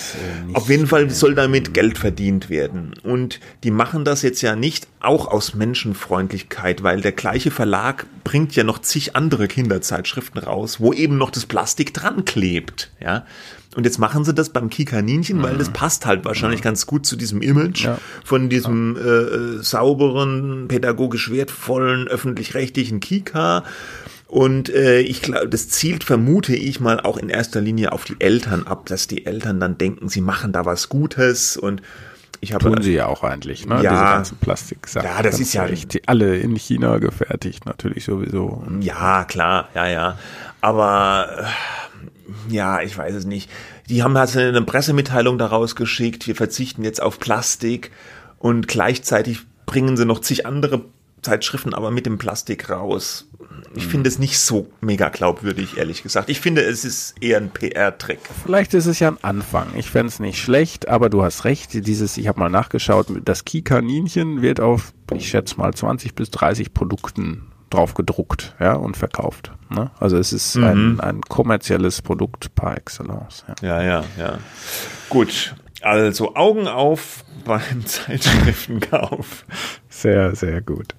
[0.45, 0.51] Nee.
[0.51, 2.93] Äh, Auf jeden Fall soll damit Geld verdient werden.
[3.03, 8.53] Und die machen das jetzt ja nicht auch aus Menschenfreundlichkeit, weil der gleiche Verlag bringt
[8.55, 13.25] ja noch zig andere Kinderzeitschriften raus, wo eben noch das Plastik dran klebt, ja.
[13.75, 15.43] Und jetzt machen sie das beim Kikaninchen, mhm.
[15.43, 15.73] weil das mhm.
[15.73, 16.65] passt halt wahrscheinlich mhm.
[16.65, 17.97] ganz gut zu diesem Image ja.
[18.23, 19.03] von diesem ja.
[19.03, 23.63] äh, sauberen, pädagogisch wertvollen, öffentlich-rechtlichen Kika.
[24.27, 28.15] Und äh, ich glaube, das zielt, vermute ich mal, auch in erster Linie auf die
[28.19, 31.81] Eltern ab, dass die Eltern dann denken, sie machen da was Gutes und
[32.43, 33.75] ich habe, Tun sie ja auch eigentlich, ne?
[33.75, 33.91] Ja.
[33.91, 35.07] Diese ganzen Plastiksachen.
[35.09, 38.63] Ja, das ist ja- ehrlich, die alle in China gefertigt, natürlich sowieso.
[38.81, 40.17] Ja, klar, ja, ja.
[40.59, 41.43] Aber äh,
[42.49, 43.49] ja, ich weiß es nicht.
[43.89, 47.91] Die haben halt eine Pressemitteilung daraus geschickt, wir verzichten jetzt auf Plastik
[48.39, 50.83] und gleichzeitig bringen sie noch zig andere
[51.21, 53.29] Zeitschriften aber mit dem Plastik raus.
[53.75, 56.29] Ich finde es nicht so mega glaubwürdig, ehrlich gesagt.
[56.29, 58.19] Ich finde, es ist eher ein PR-Trick.
[58.43, 59.67] Vielleicht ist es ja ein Anfang.
[59.75, 61.87] Ich fände es nicht schlecht, aber du hast recht.
[61.87, 66.73] Dieses, ich habe mal nachgeschaut, das Kikaninchen wird auf, ich schätze mal, 20 bis 30
[66.73, 69.51] Produkten drauf gedruckt ja, und verkauft.
[69.69, 69.91] Ne?
[69.99, 73.43] Also es ist ein, ein kommerzielles Produkt par excellence.
[73.61, 73.81] Ja.
[73.81, 74.37] Ja, ja, ja.
[75.09, 75.55] Gut.
[75.81, 79.45] Also Augen auf beim Zeitschriftenkauf.
[79.89, 80.95] Sehr, sehr gut.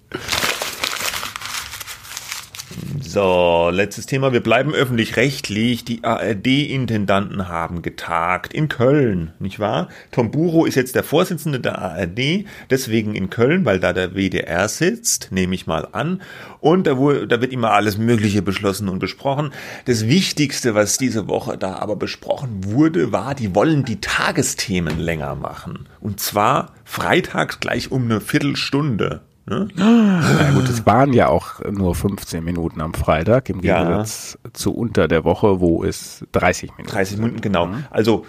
[3.14, 4.32] So, letztes Thema.
[4.32, 5.84] Wir bleiben öffentlich-rechtlich.
[5.84, 9.88] Die ARD-Intendanten haben getagt in Köln, nicht wahr?
[10.10, 14.68] Tom Buro ist jetzt der Vorsitzende der ARD, deswegen in Köln, weil da der WDR
[14.68, 16.22] sitzt, nehme ich mal an.
[16.58, 19.52] Und da, da wird immer alles Mögliche beschlossen und besprochen.
[19.84, 25.36] Das Wichtigste, was diese Woche da aber besprochen wurde, war, die wollen die Tagesthemen länger
[25.36, 25.86] machen.
[26.00, 29.20] Und zwar freitags gleich um eine Viertelstunde.
[29.46, 29.68] Ne?
[29.76, 33.82] Na gut, es waren ja auch nur 15 Minuten am Freitag, im Ja.
[33.82, 37.68] Gegensatz zu unter der Woche, wo es 30 Minuten 30 Minuten, genau.
[37.90, 38.24] Also,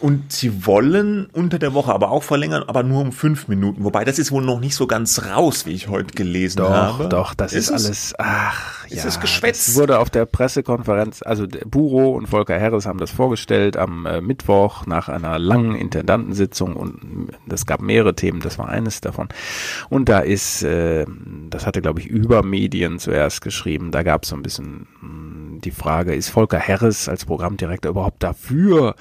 [0.00, 3.84] und sie wollen unter der Woche aber auch verlängern, aber nur um fünf Minuten.
[3.84, 7.08] Wobei das ist wohl noch nicht so ganz raus, wie ich heute gelesen Doch, habe.
[7.10, 7.84] doch, das ist, es?
[7.84, 9.08] alles, ach, Ist ja.
[9.08, 9.66] es Geschwätz?
[9.66, 14.20] Das wurde auf der Pressekonferenz, also Buro und Volker Harris haben das vorgestellt am äh,
[14.20, 19.28] Mittwoch nach einer langen Intendantensitzung und es gab mehrere Themen, das war eines davon.
[19.88, 21.04] Und da ist, äh,
[21.50, 25.60] das hatte glaube ich über Medien zuerst geschrieben, da gab es so ein bisschen mh,
[25.60, 28.94] die Frage, ist Volker Harris als Programmdirektor überhaupt dafür?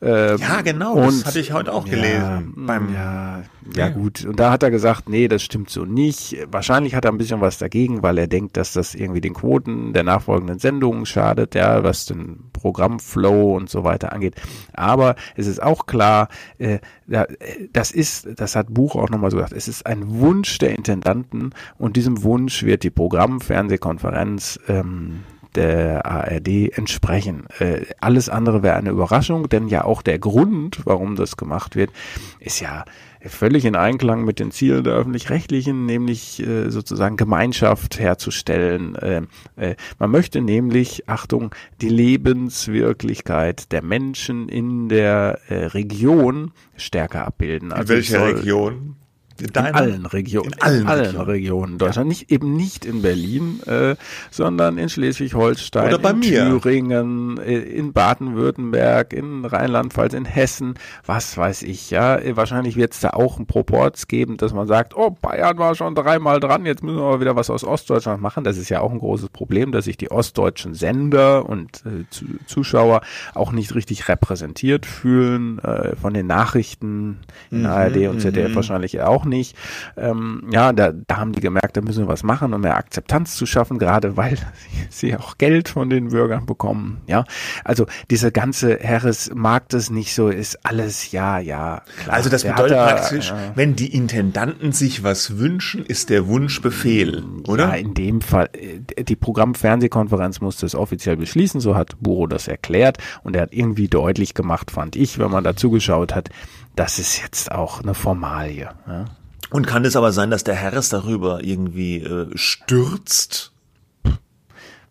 [0.00, 2.54] Ähm, Ja, genau, das hatte ich heute auch gelesen.
[2.56, 3.42] Beim, ja,
[3.76, 4.24] ja, gut.
[4.24, 6.36] Und da hat er gesagt, nee, das stimmt so nicht.
[6.50, 9.92] Wahrscheinlich hat er ein bisschen was dagegen, weil er denkt, dass das irgendwie den Quoten
[9.92, 14.34] der nachfolgenden Sendungen schadet, ja, was den Programmflow und so weiter angeht.
[14.72, 16.28] Aber es ist auch klar,
[16.58, 17.26] äh, da-
[17.72, 21.50] das ist, das hat Buch auch nochmal so gesagt, es ist ein Wunsch der Intendanten
[21.78, 25.20] und diesem Wunsch wird die Programmfernsehkonferenz ähm,
[25.58, 27.46] der ARD entsprechen.
[27.58, 31.90] Äh, alles andere wäre eine Überraschung, denn ja auch der Grund, warum das gemacht wird,
[32.38, 32.84] ist ja
[33.20, 38.94] völlig in Einklang mit den Zielen der öffentlich-rechtlichen, nämlich äh, sozusagen Gemeinschaft herzustellen.
[38.94, 39.22] Äh,
[39.56, 47.70] äh, man möchte nämlich, Achtung, die Lebenswirklichkeit der Menschen in der äh, Region stärker abbilden.
[47.70, 48.96] In Also es welcher Region?
[49.40, 50.52] In in allen Regionen.
[50.52, 51.78] In allen Regionen, Regionen.
[51.78, 52.08] Deutschland.
[52.08, 53.94] Nicht, eben nicht in Berlin, äh,
[54.30, 56.44] sondern in Schleswig-Holstein, in mir.
[56.60, 60.74] Thüringen, in Baden-Württemberg, in Rheinland-Pfalz, in Hessen,
[61.06, 62.16] was weiß ich, ja.
[62.16, 65.74] Äh, Wahrscheinlich wird es da auch einen Proports geben, dass man sagt, oh, Bayern war
[65.74, 68.44] schon dreimal dran, jetzt müssen wir mal wieder was aus Ostdeutschland machen.
[68.44, 72.26] Das ist ja auch ein großes Problem, dass sich die ostdeutschen Sender und äh, Zu-
[72.46, 73.00] Zuschauer
[73.34, 77.18] auch nicht richtig repräsentiert fühlen, äh, von den Nachrichten
[77.50, 79.56] in ARD und ZDF wahrscheinlich auch nicht.
[79.96, 83.36] Ähm, ja, da, da haben die gemerkt, da müssen wir was machen, um mehr Akzeptanz
[83.36, 84.38] zu schaffen, gerade weil
[84.90, 87.02] sie auch Geld von den Bürgern bekommen.
[87.06, 87.24] Ja,
[87.64, 91.82] also diese ganze Harris mag das nicht so, ist alles ja, ja.
[92.02, 92.16] Klar.
[92.16, 96.26] Also das Der bedeutet da, praktisch, äh, wenn die Intendanten sich was wünschen, ist der
[96.26, 97.68] Wunsch Befehl, oder?
[97.68, 102.48] Ja, in dem Fall, äh, die Programmfernsehkonferenz musste es offiziell beschließen, so hat Buro das
[102.48, 106.30] erklärt und er hat irgendwie deutlich gemacht, fand ich, wenn man da zugeschaut hat,
[106.76, 108.70] das ist jetzt auch eine Formalie.
[108.86, 109.04] Ja?
[109.50, 113.52] Und kann es aber sein, dass der Harris darüber irgendwie äh, stürzt?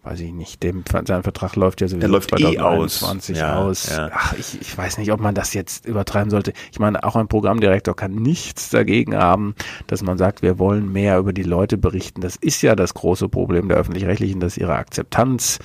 [0.04, 3.00] Weiß ich nicht, dem, sein Vertrag läuft ja sowieso Der läuft eh aus.
[3.00, 3.90] 2021 Ja, aus.
[3.90, 4.10] ja.
[4.14, 6.54] Ach, ich, ich weiß nicht, ob man das jetzt übertreiben sollte.
[6.72, 9.54] Ich meine, auch ein Programmdirektor kann nichts dagegen haben,
[9.88, 12.22] dass man sagt, wir wollen mehr über die Leute berichten.
[12.22, 15.60] Das ist ja das große Problem der Öffentlich-Rechtlichen, dass ihre Akzeptanz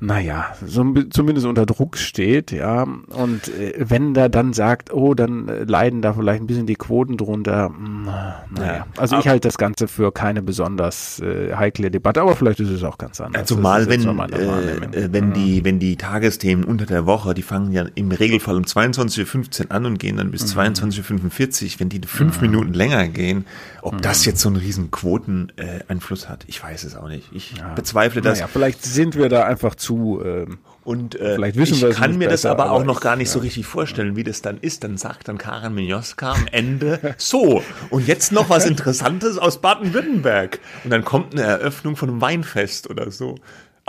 [0.00, 2.82] naja, so zumindest unter Druck steht, ja.
[2.82, 6.74] Und äh, wenn der dann sagt, oh, dann äh, leiden da vielleicht ein bisschen die
[6.76, 8.72] Quoten drunter, mh, naja.
[8.74, 8.86] Ja.
[8.96, 12.70] Also ich Aber- halte das Ganze für keine besonders äh, heikle Debatte, aber vielleicht ist
[12.70, 13.42] es auch ganz anders.
[13.42, 17.04] Also Das mal, ist jetzt wenn, äh, äh, wenn die, wenn die Tagesthemen unter der
[17.04, 20.60] Woche, die fangen ja im Regelfall um 22.15 Uhr an und gehen dann bis Mhm.
[20.60, 23.44] 22.45 Uhr, wenn die fünf Minuten länger gehen,
[23.82, 27.28] ob das jetzt so einen riesen Quoteneinfluss äh, Einfluss hat, ich weiß es auch nicht.
[27.32, 28.38] Ich bezweifle das.
[28.38, 30.22] Naja, vielleicht sind wir da einfach zu zu.
[30.24, 33.16] Ähm, und äh, Vielleicht wissen ich kann mir besser, das aber, aber auch noch gar
[33.16, 33.34] nicht ja.
[33.34, 34.84] so richtig vorstellen, wie das dann ist.
[34.84, 40.60] Dann sagt dann Karin Minioska am Ende, so, und jetzt noch was Interessantes aus Baden-Württemberg.
[40.84, 43.36] Und dann kommt eine Eröffnung von einem Weinfest oder so.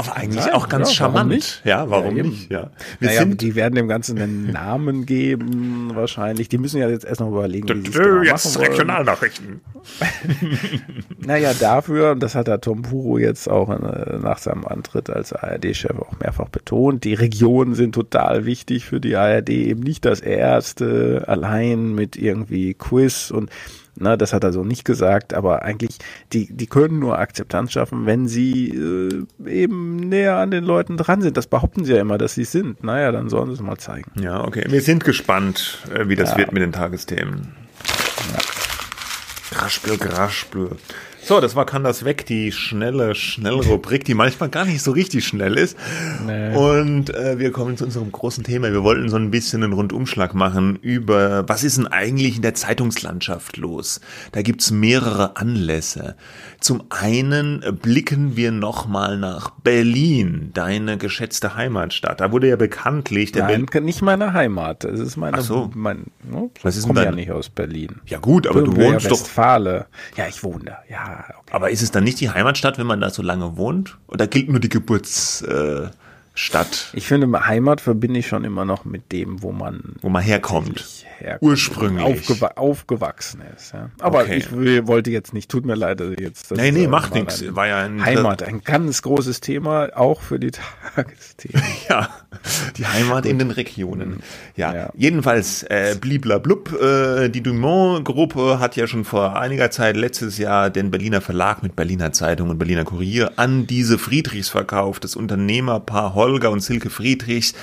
[0.07, 1.29] Aber eigentlich Nein, auch ganz ja, charmant.
[1.29, 1.61] Nicht?
[1.63, 2.51] Ja, warum ja, nicht?
[2.51, 2.71] Ja.
[2.99, 6.49] Wir naja, sind die werden dem Ganzen einen Namen geben, wahrscheinlich.
[6.49, 9.61] Die müssen ja jetzt erst noch überlegen, wie sie genau Jetzt Regionalnachrichten.
[11.19, 15.33] naja, dafür, und das hat der Tom Puro jetzt auch äh, nach seinem Antritt als
[15.33, 20.19] ARD-Chef auch mehrfach betont, die Regionen sind total wichtig für die ARD, eben nicht das
[20.19, 23.49] erste allein mit irgendwie Quiz und
[23.95, 25.97] na, das hat er so nicht gesagt, aber eigentlich,
[26.33, 31.21] die, die können nur Akzeptanz schaffen, wenn sie äh, eben näher an den Leuten dran
[31.21, 31.37] sind.
[31.37, 32.83] Das behaupten sie ja immer, dass sie sind.
[32.83, 34.11] Naja, dann sollen sie es mal zeigen.
[34.19, 34.65] Ja, okay.
[34.67, 36.37] Wir sind gespannt, äh, wie das ja.
[36.37, 37.53] wird mit den Tagesthemen.
[38.33, 38.39] Ja.
[39.51, 40.77] Graschbür, Graschbür.
[41.23, 45.25] So, das war Kann das weg, die schnelle Schnellrubrik, die manchmal gar nicht so richtig
[45.25, 45.77] schnell ist.
[46.25, 46.55] Nee.
[46.55, 48.71] Und äh, wir kommen zu unserem großen Thema.
[48.71, 52.55] Wir wollten so ein bisschen einen Rundumschlag machen über, was ist denn eigentlich in der
[52.55, 54.01] Zeitungslandschaft los?
[54.31, 56.15] Da gibt's mehrere Anlässe.
[56.61, 62.21] Zum einen blicken wir nochmal nach Berlin, deine geschätzte Heimatstadt.
[62.21, 64.85] Da wurde ja bekanntlich der Nein, Be nicht meine Heimat.
[64.85, 65.71] Es ist meine, Ach so.
[65.73, 66.51] mein, ne?
[66.61, 67.03] was ist dein...
[67.03, 67.99] ja nicht aus Berlin.
[68.05, 69.19] Ja gut, aber du wohnst doch.
[69.19, 69.87] Westfale.
[70.15, 70.77] Ja, ich wohne da.
[70.87, 71.51] Ja, okay.
[71.51, 73.97] Aber ist es dann nicht die Heimatstadt, wenn man da so lange wohnt?
[74.05, 75.49] Oder gilt nur die Geburtsstadt?
[75.49, 75.89] Äh,
[76.93, 81.05] ich finde, Heimat verbinde ich schon immer noch mit dem, wo man, wo man herkommt
[81.21, 81.51] herkommt.
[81.51, 82.03] Ursprünglich.
[82.03, 83.73] Aufgew aufgewachsen ist.
[83.73, 83.89] Ja.
[83.99, 84.37] Aber okay.
[84.37, 86.51] ich will, wollte jetzt nicht, tut mir leid, dass ich jetzt.
[86.51, 87.43] Das nee, nee, macht nichts.
[87.55, 90.51] War ja ein Heimat, ein ganz großes Thema, auch für die
[90.95, 91.63] Tagesthemen.
[91.89, 92.09] ja,
[92.77, 94.23] die Heimat in den Regionen.
[94.55, 94.89] Ja, ja.
[94.95, 100.91] jedenfalls, äh, bliblablub, äh, die Dumont-Gruppe hat ja schon vor einiger Zeit letztes Jahr den
[100.91, 106.51] Berliner Verlag mit Berliner Zeitung und Berliner Kurier an diese Friedrichs verkauft, das Unternehmerpaar Holger
[106.51, 107.53] und Silke Friedrichs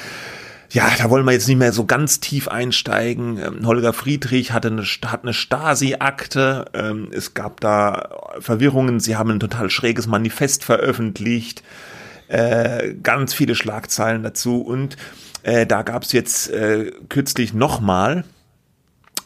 [0.70, 3.38] ja, da wollen wir jetzt nicht mehr so ganz tief einsteigen.
[3.38, 6.66] Ähm, Holger Friedrich hatte eine, hat eine Stasi-Akte.
[6.74, 9.00] Ähm, es gab da Verwirrungen.
[9.00, 11.62] Sie haben ein total schräges Manifest veröffentlicht.
[12.28, 14.60] Äh, ganz viele Schlagzeilen dazu.
[14.60, 14.96] Und
[15.42, 18.24] äh, da gab es jetzt äh, kürzlich nochmal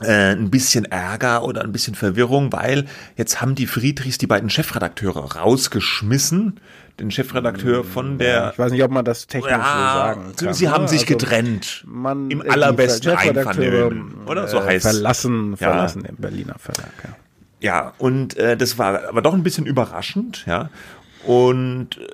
[0.00, 2.86] äh, ein bisschen Ärger oder ein bisschen Verwirrung, weil
[3.16, 6.60] jetzt haben die Friedrichs die beiden Chefredakteure rausgeschmissen
[6.98, 8.50] den Chefredakteur von der.
[8.52, 10.54] Ich weiß nicht, ob man das technisch ja, so sagen kann.
[10.54, 10.88] Sie haben ne?
[10.88, 11.84] sich also getrennt.
[11.86, 14.14] Man, Im allerbesten Einvernehmen.
[14.26, 16.10] Oder so äh, heißt Verlassen, verlassen ja.
[16.10, 16.92] im Berliner Verlag.
[17.02, 17.16] Ja,
[17.60, 20.70] ja und äh, das war aber doch ein bisschen überraschend, ja.
[21.24, 22.06] Und äh,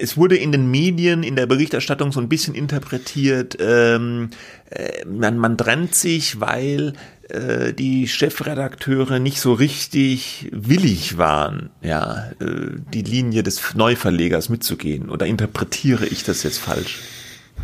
[0.00, 4.30] es wurde in den Medien, in der Berichterstattung so ein bisschen interpretiert, ähm,
[4.70, 6.94] äh, man, man trennt sich, weil
[7.28, 15.10] äh, die Chefredakteure nicht so richtig willig waren, ja, äh, die Linie des Neuverlegers mitzugehen.
[15.10, 17.00] Oder interpretiere ich das jetzt falsch?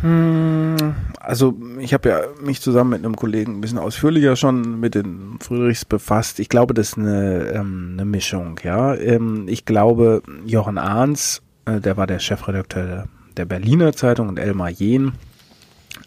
[0.01, 4.93] Hm, also ich habe ja mich zusammen mit einem Kollegen ein bisschen ausführlicher schon mit
[4.93, 6.39] den Friedrichs befasst.
[6.39, 8.59] Ich glaube, das ist eine, ähm, eine Mischung.
[8.63, 14.29] Ja, ähm, ich glaube, Jochen Ahns, äh, der war der Chefredakteur der, der Berliner Zeitung
[14.29, 15.13] und Elmar Jehn,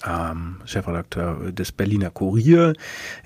[0.06, 2.72] ähm, Chefredakteur des Berliner Kurier.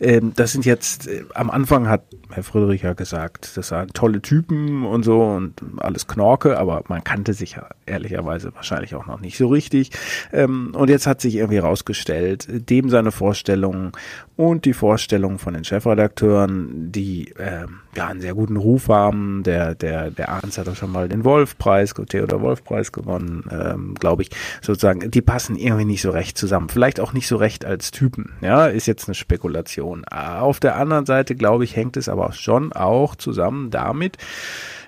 [0.01, 4.21] Ähm, das sind jetzt, äh, am Anfang hat Herr Friedrich ja gesagt, das waren tolle
[4.21, 9.21] Typen und so und alles Knorke, aber man kannte sich ja ehrlicherweise wahrscheinlich auch noch
[9.21, 9.91] nicht so richtig.
[10.33, 13.93] Ähm, und jetzt hat sich irgendwie herausgestellt, dem seine Vorstellungen
[14.37, 19.43] und die Vorstellungen von den Chefredakteuren, die äh, ja einen sehr guten Ruf haben.
[19.45, 24.23] Der, der, der Arns hat auch schon mal den Wolf-Preis, Theodor Wolf-Preis gewonnen, ähm, glaube
[24.23, 26.69] ich, sozusagen, die passen irgendwie nicht so recht zusammen.
[26.69, 30.05] Vielleicht auch nicht so recht als Typen, ja, ist jetzt eine Spekulation.
[30.07, 34.19] Auf der anderen Seite, glaube ich, hängt es aber schon auch zusammen damit,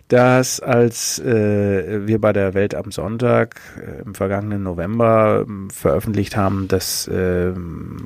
[0.09, 6.37] dass als äh, wir bei der Welt am Sonntag äh, im vergangenen November äh, veröffentlicht
[6.37, 7.53] haben, dass äh,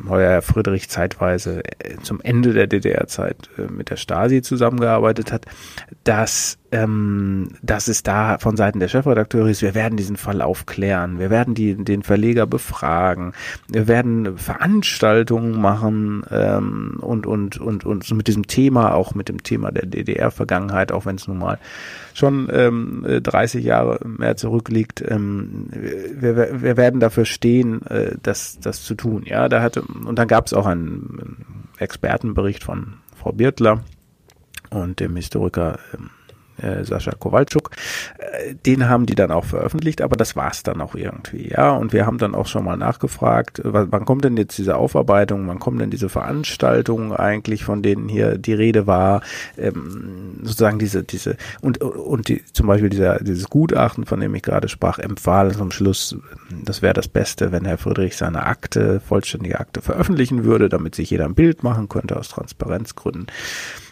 [0.08, 5.44] Heuer Friedrich zeitweise äh, zum Ende der DDR-Zeit äh, mit der Stasi zusammengearbeitet hat,
[6.04, 11.18] dass ähm, dass es da von Seiten der Chefredakteure ist, wir werden diesen Fall aufklären,
[11.18, 13.32] wir werden die, den Verleger befragen,
[13.68, 19.42] wir werden Veranstaltungen machen ähm, und, und, und, und mit diesem Thema, auch mit dem
[19.42, 21.58] Thema der DDR-Vergangenheit, auch wenn es nun mal
[22.14, 28.82] schon ähm, 30 Jahre mehr zurückliegt, ähm, wir, wir werden dafür stehen, äh, das, das
[28.84, 29.24] zu tun.
[29.26, 31.44] Ja, da hatte, und dann gab es auch einen
[31.78, 33.82] Expertenbericht von Frau Birtler
[34.70, 36.10] und dem Historiker ähm,
[36.62, 37.70] äh, Sascha Kowalczuk.
[38.18, 41.70] Äh, den haben die dann auch veröffentlicht, aber das war's dann auch irgendwie, ja.
[41.72, 45.58] Und wir haben dann auch schon mal nachgefragt, wann kommt denn jetzt diese Aufarbeitung, wann
[45.58, 49.22] kommen denn diese Veranstaltungen eigentlich, von denen hier die Rede war,
[49.56, 54.42] ähm, sozusagen diese, diese, und, und die, zum Beispiel dieser, dieses Gutachten, von dem ich
[54.42, 56.16] gerade sprach, empfahl zum Schluss,
[56.64, 61.10] das wäre das Beste, wenn Herr Friedrich seine Akte, vollständige Akte veröffentlichen würde, damit sich
[61.10, 63.26] jeder ein Bild machen könnte aus Transparenzgründen.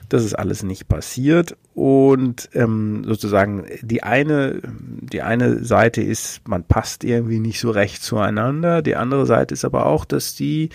[0.09, 4.63] Das ist alles nicht passiert und ähm, sozusagen die eine
[5.01, 8.83] die eine Seite ist, man passt irgendwie nicht so recht zueinander.
[8.83, 10.71] Die andere Seite ist aber auch, dass die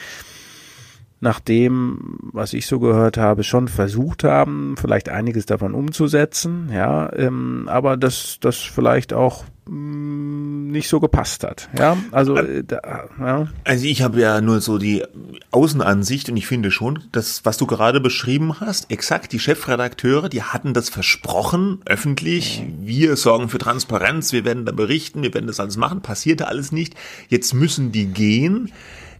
[1.23, 7.11] nach dem, was ich so gehört habe, schon versucht haben, vielleicht einiges davon umzusetzen, ja,
[7.15, 12.63] ähm, aber dass das vielleicht auch mh, mm, nicht so gepasst hat, ja, also äh,
[12.63, 13.47] da, ja.
[13.63, 15.03] Also ich habe ja nur so die
[15.51, 20.43] Außenansicht und ich finde schon, dass was du gerade beschrieben hast, exakt die Chefredakteure, die
[20.43, 25.61] hatten das versprochen öffentlich, wir sorgen für Transparenz, wir werden da berichten, wir werden das
[25.61, 26.95] alles machen, passierte alles nicht.
[27.29, 28.71] Jetzt müssen die gehen.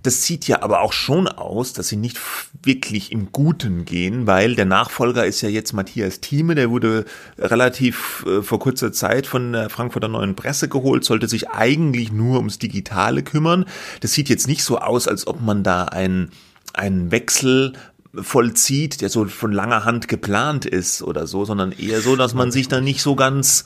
[0.04, 2.20] Das sieht ja aber auch schon aus, dass sie nicht
[2.62, 7.06] wirklich im Guten gehen, weil der Nachfolger ist ja jetzt Matthias Thieme, der wurde
[7.39, 12.38] relativ äh, vor kurzer Zeit von der Frankfurter Neuen Presse geholt, sollte sich eigentlich nur
[12.38, 13.66] ums Digitale kümmern.
[14.02, 16.32] Das sieht jetzt nicht so aus, als ob man da einen,
[16.74, 17.74] einen Wechsel
[18.13, 22.52] vollzieht, der so von langer Hand geplant ist oder so, sondern eher so, dass man
[22.52, 23.66] sich da nicht so ganz.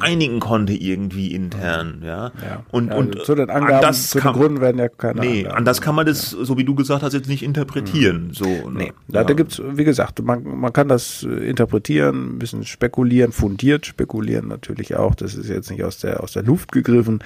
[0.00, 2.32] Einigen konnte irgendwie intern, ja.
[2.42, 2.62] ja.
[2.70, 5.56] Und, also und zu den Angaben, das zu den Gründen werden ja keine Nee, Angaben.
[5.56, 8.28] anders kann man das, so wie du gesagt hast, jetzt nicht interpretieren.
[8.28, 8.34] Mhm.
[8.34, 8.70] So, ne?
[8.72, 9.24] Nee, da, ja.
[9.24, 14.48] da gibt's, wie gesagt, man, man kann das äh, interpretieren, ein bisschen spekulieren, fundiert spekulieren
[14.48, 15.14] natürlich auch.
[15.14, 17.22] Das ist jetzt nicht aus der, aus der Luft gegriffen.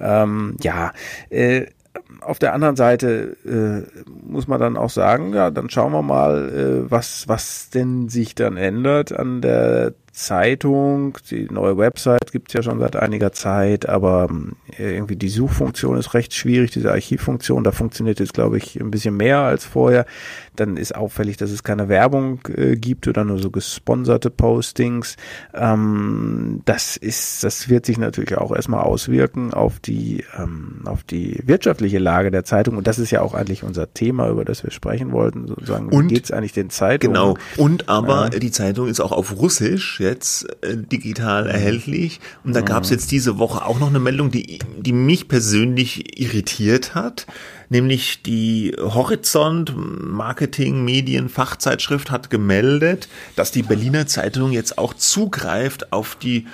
[0.00, 0.92] Ähm, ja,
[1.30, 1.66] äh,
[2.20, 6.48] auf der anderen Seite äh, muss man dann auch sagen, ja, dann schauen wir mal,
[6.48, 11.16] äh, was, was denn sich dann ändert an der Zeitung.
[11.30, 16.12] Die neue Website gibt's ja schon seit einiger Zeit, aber ähm, irgendwie die Suchfunktion ist
[16.12, 17.62] recht schwierig, diese Archivfunktion.
[17.62, 20.06] Da funktioniert jetzt, glaube ich, ein bisschen mehr als vorher.
[20.56, 25.16] Dann ist auffällig, dass es keine Werbung äh, gibt oder nur so gesponserte Postings.
[25.54, 31.40] Ähm, das ist, das wird sich natürlich auch erstmal auswirken auf die, ähm, auf die
[31.46, 32.76] wirtschaftliche Lage der Zeitung.
[32.76, 35.46] Und das ist ja auch eigentlich unser Thema, über das wir sprechen wollten.
[35.46, 37.14] Sozusagen, und geht's eigentlich den Zeitungen?
[37.14, 37.36] Genau.
[37.56, 38.38] Und aber ja.
[38.38, 41.50] die Zeitung ist auch auf Russisch jetzt äh, digital mhm.
[41.50, 42.20] erhältlich.
[42.44, 42.96] Und da gab es mhm.
[42.96, 47.26] jetzt diese Woche auch noch eine Meldung, die, die mich persönlich irritiert hat.
[47.68, 55.92] Nämlich die Horizont Marketing Medien Fachzeitschrift hat gemeldet, dass die Berliner Zeitung jetzt auch zugreift
[55.92, 56.46] auf die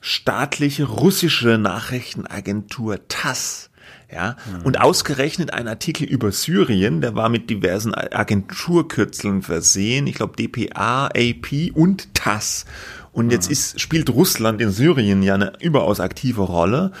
[0.00, 3.67] staatliche russische Nachrichtenagentur TASS.
[4.10, 4.64] Ja, mhm.
[4.64, 11.08] und ausgerechnet ein Artikel über Syrien, der war mit diversen Agenturkürzeln versehen, ich glaube DPA,
[11.08, 12.64] AP und TASS.
[13.12, 16.92] Und jetzt ist, spielt Russland in Syrien ja eine überaus aktive Rolle.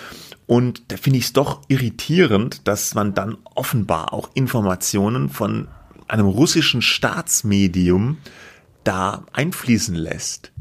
[0.46, 5.68] Und da finde ich es doch irritierend, dass man dann offenbar auch Informationen von
[6.08, 8.18] einem russischen Staatsmedium
[8.84, 10.52] da einfließen lässt.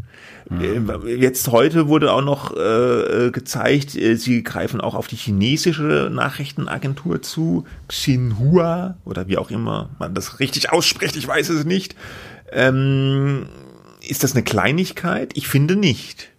[0.49, 1.07] Mhm.
[1.07, 7.21] Jetzt heute wurde auch noch äh, gezeigt, äh, sie greifen auch auf die chinesische Nachrichtenagentur
[7.21, 11.95] zu, Xinhua oder wie auch immer man das richtig ausspricht, ich weiß es nicht.
[12.51, 13.47] Ähm,
[14.07, 15.31] ist das eine Kleinigkeit?
[15.35, 16.29] Ich finde nicht.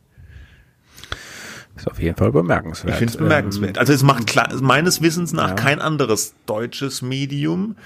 [1.76, 2.94] Ist auf jeden Fall bemerkenswert.
[2.94, 3.76] Ich finde es bemerkenswert.
[3.76, 5.54] Ähm, also es macht klar, meines Wissens nach ja.
[5.54, 7.76] kein anderes deutsches Medium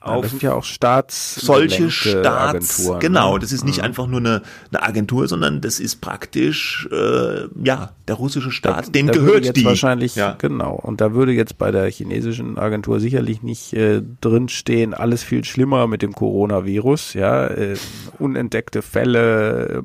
[0.00, 2.98] auf das sind ja auch Staats solche Staats ne?
[3.00, 3.84] genau das ist nicht mhm.
[3.84, 8.90] einfach nur eine, eine Agentur sondern das ist praktisch äh, ja der russische Staat da,
[8.90, 10.36] dem da gehört jetzt die wahrscheinlich ja.
[10.38, 15.44] genau und da würde jetzt bei der chinesischen Agentur sicherlich nicht äh, drinstehen alles viel
[15.44, 17.76] schlimmer mit dem Coronavirus ja äh,
[18.18, 19.82] unentdeckte Fälle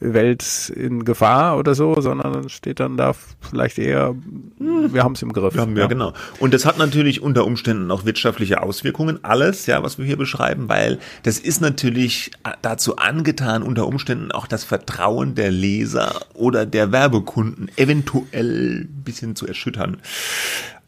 [0.00, 4.14] äh, Welt in Gefahr oder so sondern steht dann da vielleicht eher
[4.58, 5.84] wir haben es im Griff wir haben, ja.
[5.84, 9.98] ja genau und das hat natürlich unter Umständen auch wirtschaftliche Auswirkungen Auswirkungen, alles, ja, was
[9.98, 15.52] wir hier beschreiben, weil das ist natürlich dazu angetan, unter Umständen auch das Vertrauen der
[15.52, 19.98] Leser oder der Werbekunden eventuell ein bisschen zu erschüttern.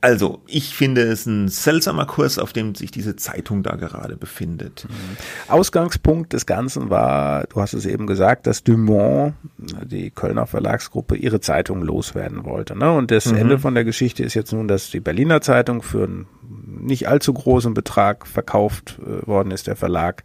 [0.01, 4.87] Also, ich finde es ein seltsamer Kurs, auf dem sich diese Zeitung da gerade befindet.
[4.88, 5.53] Mhm.
[5.53, 11.40] Ausgangspunkt des Ganzen war, du hast es eben gesagt, dass Dumont, die Kölner Verlagsgruppe, ihre
[11.40, 12.77] Zeitung loswerden wollte.
[12.77, 12.92] Ne?
[12.92, 13.38] Und das mhm.
[13.38, 16.27] Ende von der Geschichte ist jetzt nun, dass die Berliner Zeitung für einen
[16.81, 20.23] nicht allzu großen Betrag verkauft äh, worden ist, der Verlag,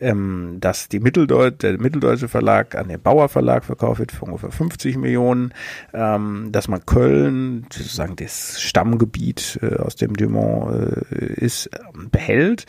[0.00, 4.50] ähm, dass die Mitteldeut der Mitteldeutsche Verlag an den Bauer Verlag verkauft wird für ungefähr
[4.50, 5.52] 50 Millionen,
[5.92, 11.70] ähm, dass man Köln, sozusagen das Stammgebiet, äh, aus dem Dumont äh, ist,
[12.10, 12.66] behält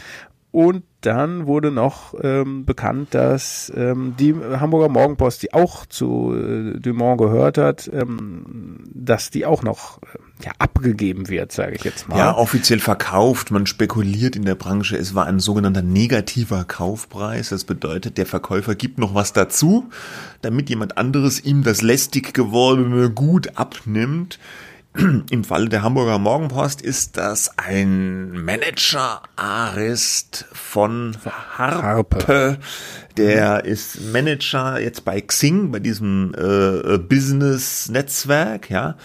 [0.51, 6.79] und dann wurde noch ähm, bekannt, dass ähm, die Hamburger Morgenpost, die auch zu äh,
[6.79, 12.07] Dumont gehört hat, ähm, dass die auch noch äh, ja, abgegeben wird, sage ich jetzt
[12.07, 12.17] mal.
[12.17, 13.49] Ja, offiziell verkauft.
[13.49, 17.49] Man spekuliert in der Branche, es war ein sogenannter negativer Kaufpreis.
[17.49, 19.89] Das bedeutet, der Verkäufer gibt noch was dazu,
[20.41, 24.37] damit jemand anderes ihm das lästig gewordene Gut abnimmt.
[25.29, 31.15] Im Falle der Hamburger Morgenpost ist das ein Manager-Arist von
[31.57, 32.59] Harpe.
[33.15, 38.97] Der ist Manager jetzt bei Xing, bei diesem äh, Business-Netzwerk, ja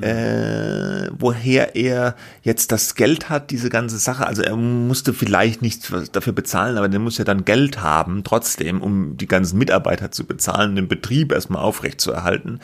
[0.00, 4.26] äh, woher er jetzt das Geld hat, diese ganze Sache.
[4.26, 8.82] Also er musste vielleicht nichts dafür bezahlen, aber der muss ja dann Geld haben, trotzdem,
[8.82, 12.60] um die ganzen Mitarbeiter zu bezahlen, den Betrieb erstmal aufrechtzuerhalten.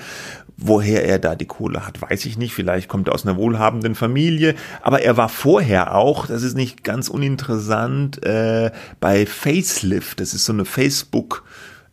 [0.56, 2.52] Woher er da die Kohle hat, weiß ich nicht.
[2.52, 4.54] Vielleicht kommt er aus einer wohlhabenden Familie.
[4.82, 8.70] Aber er war vorher auch, das ist nicht ganz uninteressant, äh,
[9.00, 10.20] bei Facelift.
[10.20, 11.44] Das ist so eine Facebook-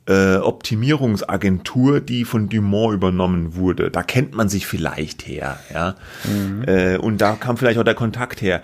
[0.07, 3.89] äh, Optimierungsagentur, die von Dumont übernommen wurde.
[3.91, 5.95] Da kennt man sich vielleicht her, ja.
[6.23, 6.63] Mhm.
[6.63, 8.61] Äh, und da kam vielleicht auch der Kontakt her.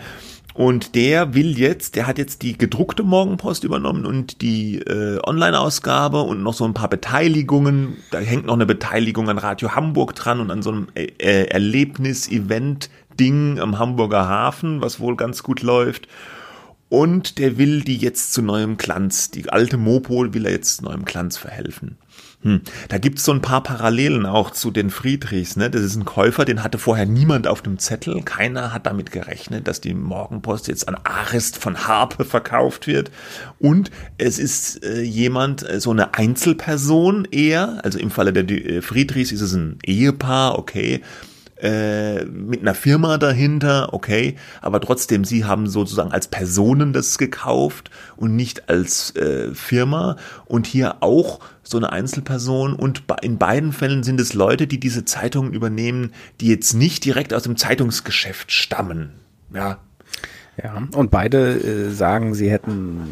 [0.53, 6.21] Und der will jetzt, der hat jetzt die gedruckte Morgenpost übernommen und die äh, Online-Ausgabe
[6.21, 7.97] und noch so ein paar Beteiligungen.
[8.11, 11.45] Da hängt noch eine Beteiligung an Radio Hamburg dran und an so einem äh, äh
[11.45, 16.07] Erlebnis-Event-Ding am Hamburger Hafen, was wohl ganz gut läuft.
[16.93, 21.05] Und der will die jetzt zu neuem Glanz, die alte Mopo will er jetzt neuem
[21.05, 21.97] Glanz verhelfen.
[22.43, 22.61] Hm.
[22.87, 25.55] Da gibt's so ein paar Parallelen auch zu den Friedrichs.
[25.55, 25.71] Ne?
[25.71, 28.21] Das ist ein Käufer, den hatte vorher niemand auf dem Zettel.
[28.21, 33.09] Keiner hat damit gerechnet, dass die Morgenpost jetzt an Arist von Harpe verkauft wird.
[33.57, 33.89] Und
[34.19, 37.83] es ist äh, jemand, äh, so eine Einzelperson eher.
[37.83, 41.01] Also im Falle der äh, Friedrichs ist es ein Ehepaar, okay
[41.63, 47.89] äh, mit einer Firma dahinter, okay, aber trotzdem, sie haben sozusagen als Personen das gekauft
[48.17, 50.17] und nicht als äh, Firma.
[50.45, 52.73] Und hier auch so eine Einzelperson.
[52.73, 56.11] Und in beiden Fällen sind es Leute, die diese Zeitungen übernehmen,
[56.41, 59.13] die jetzt nicht direkt aus dem Zeitungsgeschäft stammen,
[59.53, 59.77] ja.
[60.61, 63.07] Ja, und beide äh, sagen, sie hätten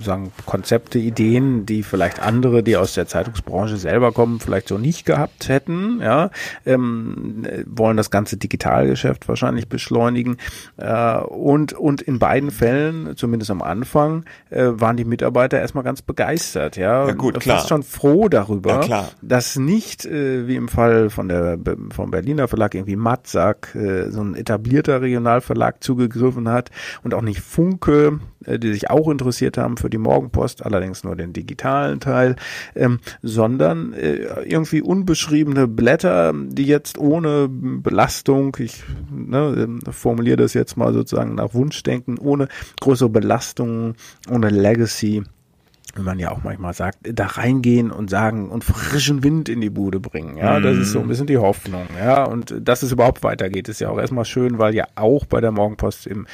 [0.00, 5.04] sagen, Konzepte, Ideen, die vielleicht andere, die aus der Zeitungsbranche selber kommen, vielleicht so nicht
[5.04, 6.30] gehabt hätten, ja,
[6.64, 10.36] ähm, wollen das ganze Digitalgeschäft wahrscheinlich beschleunigen.
[10.76, 16.02] Äh, und, und in beiden Fällen, zumindest am Anfang, äh, waren die Mitarbeiter erstmal ganz
[16.02, 17.08] begeistert, ja.
[17.08, 17.58] Ja gut, klar.
[17.58, 21.58] Fast schon froh darüber, ja, dass nicht, äh, wie im Fall von der,
[21.90, 26.70] vom Berliner Verlag irgendwie Matzak, äh, so ein etablierter Regionalverlag zugegriffen hat
[27.02, 31.16] und auch nicht Funke, äh, die sich auch interessiert haben für die Morgenpost, allerdings nur
[31.16, 32.36] den digitalen Teil,
[32.74, 40.54] ähm, sondern äh, irgendwie unbeschriebene Blätter, die jetzt ohne Belastung, ich ne, ähm, formuliere das
[40.54, 42.48] jetzt mal sozusagen nach Wunschdenken, ohne
[42.80, 43.94] größere Belastung,
[44.30, 45.24] ohne Legacy,
[45.96, 49.70] wie man ja auch manchmal sagt, da reingehen und sagen und frischen Wind in die
[49.70, 50.36] Bude bringen.
[50.36, 51.08] Ja, das ist so ein mhm.
[51.08, 51.86] bisschen die Hoffnung.
[51.98, 55.40] Ja, und dass es überhaupt weitergeht, ist ja auch erstmal schön, weil ja auch bei
[55.40, 56.26] der Morgenpost im,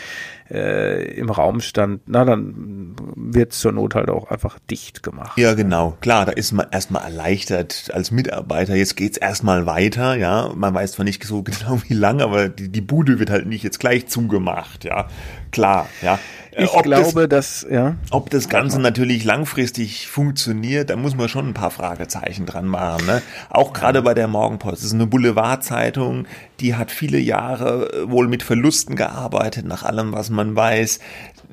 [0.50, 5.38] äh, im Raum stand, na, dann wird zur Not halt auch einfach dicht gemacht.
[5.38, 5.96] Ja, genau.
[6.00, 8.74] Klar, da ist man erstmal erleichtert als Mitarbeiter.
[8.74, 10.50] Jetzt geht's erstmal weiter, ja.
[10.54, 13.62] Man weiß zwar nicht so genau wie lang, aber die, die Bude wird halt nicht
[13.62, 15.08] jetzt gleich zugemacht, ja.
[15.50, 16.18] Klar, ja.
[16.52, 17.96] Äh, ich ob glaube, das, dass, ja.
[18.10, 23.06] Ob das Ganze natürlich langfristig funktioniert, da muss man schon ein paar Fragezeichen dran machen.
[23.06, 23.22] Ne?
[23.48, 24.78] Auch gerade bei der Morgenpost.
[24.78, 26.26] Das ist eine Boulevardzeitung,
[26.60, 31.00] die hat viele Jahre äh, wohl mit Verlusten gearbeitet, nach allem, was man weiß.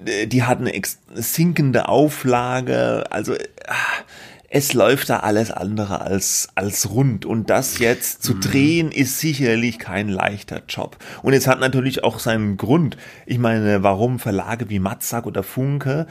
[0.05, 0.73] Äh, die hat eine
[1.13, 3.05] sinkende Auflage.
[3.09, 3.33] Also,
[3.67, 4.03] ah,
[4.49, 7.25] es läuft da alles andere als, als rund.
[7.25, 8.41] Und das jetzt zu mhm.
[8.41, 10.97] drehen, ist sicherlich kein leichter Job.
[11.21, 12.97] Und es hat natürlich auch seinen Grund.
[13.25, 16.07] Ich meine, warum Verlage wie Matzak oder Funke,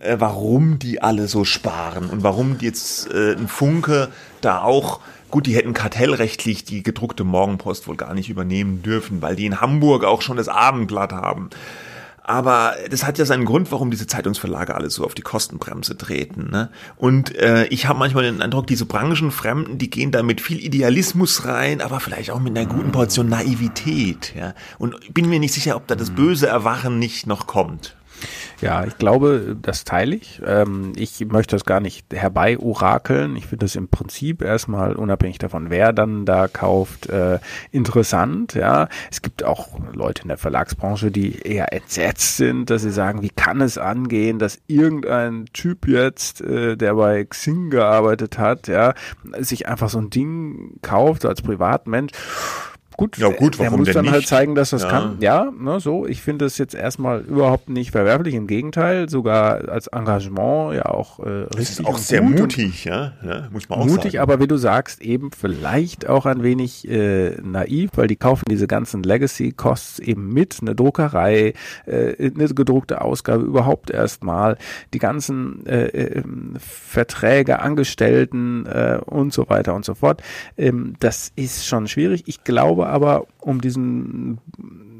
[0.00, 4.08] äh, warum die alle so sparen und warum jetzt äh, ein Funke
[4.40, 5.00] da auch
[5.30, 9.60] Gut, die hätten kartellrechtlich die gedruckte Morgenpost wohl gar nicht übernehmen dürfen, weil die in
[9.60, 11.50] Hamburg auch schon das Abendblatt haben.
[12.28, 16.50] Aber das hat ja seinen Grund, warum diese Zeitungsverlage alle so auf die Kostenbremse treten.
[16.50, 16.68] Ne?
[16.96, 21.46] Und äh, ich habe manchmal den Eindruck, diese Branchenfremden, die gehen da mit viel Idealismus
[21.46, 24.34] rein, aber vielleicht auch mit einer guten Portion Naivität.
[24.36, 24.52] Ja?
[24.78, 27.96] Und bin mir nicht sicher, ob da das böse Erwachen nicht noch kommt.
[28.60, 30.42] Ja, ich glaube, das teile ich.
[30.44, 33.36] Ähm, ich möchte das gar nicht herbei orakeln.
[33.36, 37.38] Ich finde das im Prinzip erstmal unabhängig davon, wer dann da kauft, äh,
[37.70, 38.54] interessant.
[38.54, 43.22] Ja, es gibt auch Leute in der Verlagsbranche, die eher entsetzt sind, dass sie sagen,
[43.22, 48.94] wie kann es angehen, dass irgendein Typ jetzt, äh, der bei Xing gearbeitet hat, ja,
[49.38, 52.12] sich einfach so ein Ding kauft als Privatmensch
[52.98, 54.28] gut, Ja, gut, warum muss denn dann halt nicht?
[54.28, 54.90] zeigen, dass das Ja.
[54.90, 55.16] kann.
[55.20, 56.06] Ja, ne, so.
[56.06, 58.34] Ich finde das jetzt erstmal überhaupt nicht verwerflich.
[58.34, 61.56] Im Gegenteil, sogar als Engagement ja auch äh, richtig.
[61.56, 64.18] Das ist auch sehr mutig, ja, ja muss man auch mutig, sagen.
[64.18, 68.66] aber wie du sagst, eben vielleicht auch ein wenig äh, naiv, weil die kaufen diese
[68.66, 71.54] ganzen Legacy-Costs eben mit, eine Druckerei,
[71.86, 74.58] äh, eine gedruckte Ausgabe überhaupt erstmal,
[74.92, 76.22] die ganzen äh, äh,
[76.58, 80.22] Verträge, Angestellten äh, und so weiter und so fort.
[80.56, 82.24] Ähm, das ist schon schwierig.
[82.26, 84.38] Ich glaube aber, um diesen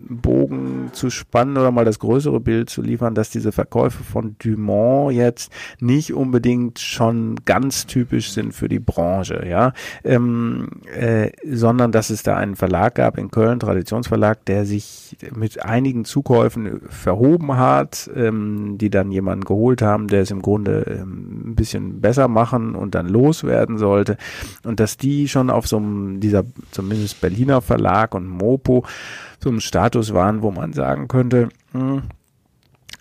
[0.09, 5.15] Bogen zu spannen oder mal das größere Bild zu liefern, dass diese Verkäufe von Dumont
[5.15, 9.73] jetzt nicht unbedingt schon ganz typisch sind für die Branche, ja,
[10.05, 15.65] ähm, äh, sondern dass es da einen Verlag gab in Köln, Traditionsverlag, der sich mit
[15.65, 21.51] einigen Zukäufen verhoben hat, ähm, die dann jemanden geholt haben, der es im Grunde ähm,
[21.51, 24.17] ein bisschen besser machen und dann loswerden sollte.
[24.65, 28.85] Und dass die schon auf so einem dieser zumindest Berliner Verlag und Mopo
[29.41, 32.03] so einem Status waren, wo man sagen könnte, hm,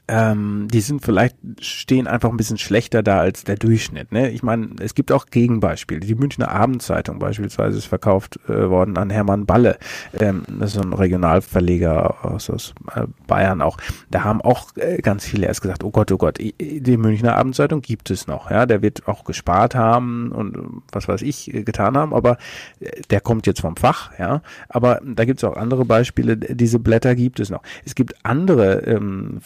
[0.08, 4.12] ähm, die sind vielleicht, stehen einfach ein bisschen schlechter da als der Durchschnitt.
[4.12, 4.30] Ne?
[4.32, 6.00] Ich meine, es gibt auch Gegenbeispiele.
[6.00, 9.78] Die Münchner Abendzeitung beispielsweise ist verkauft äh, worden an Hermann Balle.
[10.14, 13.78] Ähm, das ist ein Regionalverleger aus, aus äh, Bayern auch.
[14.10, 17.82] Da haben auch äh, ganz viele erst gesagt, oh Gott, oh Gott, die Münchner Abendzeitung
[17.82, 18.50] gibt es noch.
[18.50, 20.60] Ja, Der wird auch gespart haben und äh,
[20.92, 22.38] was weiß ich äh, getan haben, aber
[23.10, 24.12] der kommt jetzt vom Fach.
[24.18, 26.38] Ja, Aber da gibt es auch andere Beispiele.
[26.38, 27.62] Diese Blätter gibt es noch.
[27.86, 29.40] Es gibt andere ähm,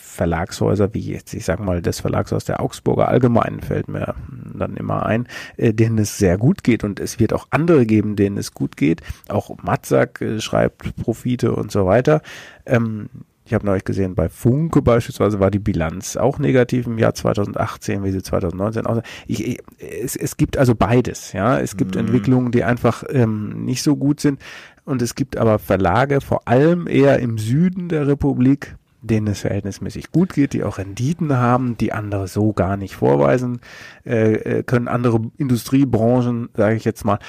[0.52, 4.16] Verlagshäuser, wie jetzt, ich sag mal, das Verlagshaus der Augsburger Allgemeinen fällt mir
[4.54, 5.28] dann immer ein,
[5.58, 8.78] äh, denen es sehr gut geht und es wird auch andere geben, denen es gut
[8.78, 9.02] geht.
[9.30, 12.22] Auch Matzak äh, schreibt Profite und so weiter.
[12.66, 13.10] Ähm,
[13.46, 18.04] ich habe neulich gesehen, bei Funke beispielsweise war die Bilanz auch negativ im Jahr 2018,
[18.04, 19.04] wie sie 2019 aussah.
[19.28, 21.60] Ich, ich, es, es gibt also beides, ja.
[21.60, 24.40] Es gibt Entwicklungen, die einfach ähm, nicht so gut sind.
[24.86, 30.12] Und es gibt aber Verlage, vor allem eher im Süden der Republik, denen es verhältnismäßig
[30.12, 33.62] gut geht, die auch Renditen haben, die andere so gar nicht vorweisen
[34.06, 37.20] äh, äh, können, andere Industriebranchen, sage ich jetzt mal.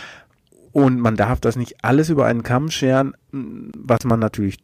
[0.73, 4.57] Und man darf das nicht alles über einen Kamm scheren, was man natürlich,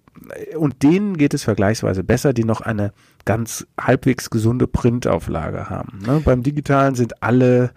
[0.57, 2.93] und denen geht es vergleichsweise besser, die noch eine
[3.27, 5.99] ganz halbwegs gesunde Printauflage haben.
[6.07, 6.23] Ne?
[6.25, 7.73] Beim Digitalen sind alle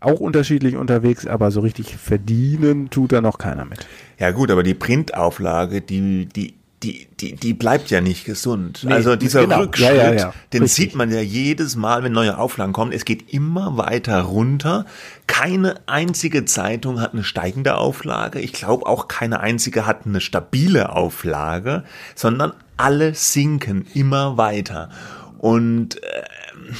[0.00, 3.86] auch unterschiedlich unterwegs, aber so richtig verdienen tut da noch keiner mit.
[4.18, 6.54] Ja gut, aber die Printauflage, die, die,
[6.86, 8.86] die, die, die bleibt ja nicht gesund.
[8.88, 9.60] also dieser genau.
[9.60, 10.34] Rückschritt, Ja, ja, ja.
[10.52, 10.84] den Richtig.
[10.84, 12.92] sieht man ja jedes Mal, wenn neue Auflagen kommen.
[12.92, 14.86] Es geht immer weiter runter.
[15.26, 18.38] Keine einzige Zeitung hat eine steigende Auflage.
[18.38, 21.82] Ich glaube auch keine einzige hat eine stabile Auflage,
[22.14, 24.90] sondern alle sinken immer weiter.
[25.38, 26.74] Und ähm,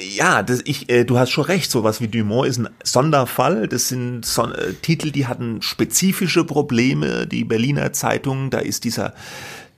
[0.00, 3.68] ja, das, ich, äh, du hast schon recht, sowas wie Dumont ist ein Sonderfall.
[3.68, 7.26] Das sind Son äh, Titel, die hatten spezifische Probleme.
[7.26, 9.14] Die Berliner Zeitung, da ist dieser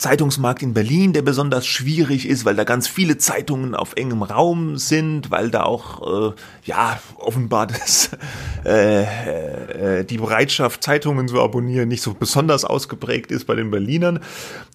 [0.03, 4.77] Zeitungsmarkt in Berlin, der besonders schwierig ist, weil da ganz viele Zeitungen auf engem Raum
[4.77, 6.35] sind, weil da auch, äh,
[6.65, 8.11] ja, offenbar das,
[8.65, 14.19] äh, äh, die Bereitschaft, Zeitungen zu abonnieren, nicht so besonders ausgeprägt ist bei den Berlinern.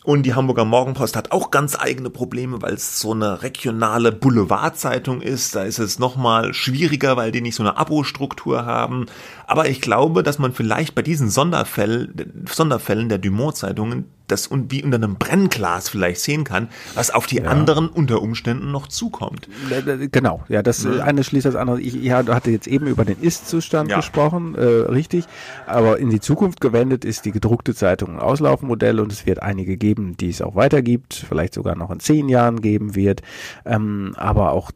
[0.06, 5.20] Und die Hamburger Morgenpost hat auch ganz eigene Probleme, weil es so eine regionale Boulevardzeitung
[5.20, 5.54] ist.
[5.54, 9.08] Da ist es nochmal schwieriger, weil die nicht so eine Abo-Struktur haben.
[9.46, 14.84] Aber ich glaube, dass man vielleicht bei diesen Sonderfällen, Sonderfällen der Dumont-Zeitungen das und wie
[14.84, 19.48] unter einem Brennglas vielleicht sehen kann, was auf die anderen unter Umständen noch zukommt.
[19.72, 21.80] Äh, Genau, ja, das äh, eine schließt das andere.
[21.82, 23.98] Ich, ich hatte jetzt eben über den Ist-Zustand Ja.
[23.98, 25.26] gesprochen, äh, richtig,
[25.66, 29.78] aber in die Zukunft gewendet ist die gedruckte Zeitung ein Auslaufmodell und es wird einige
[29.78, 33.22] geben, die es auch weitergibt, vielleicht sogar noch in zehn Jahren geben wird,
[33.66, 34.72] ähm, aber auch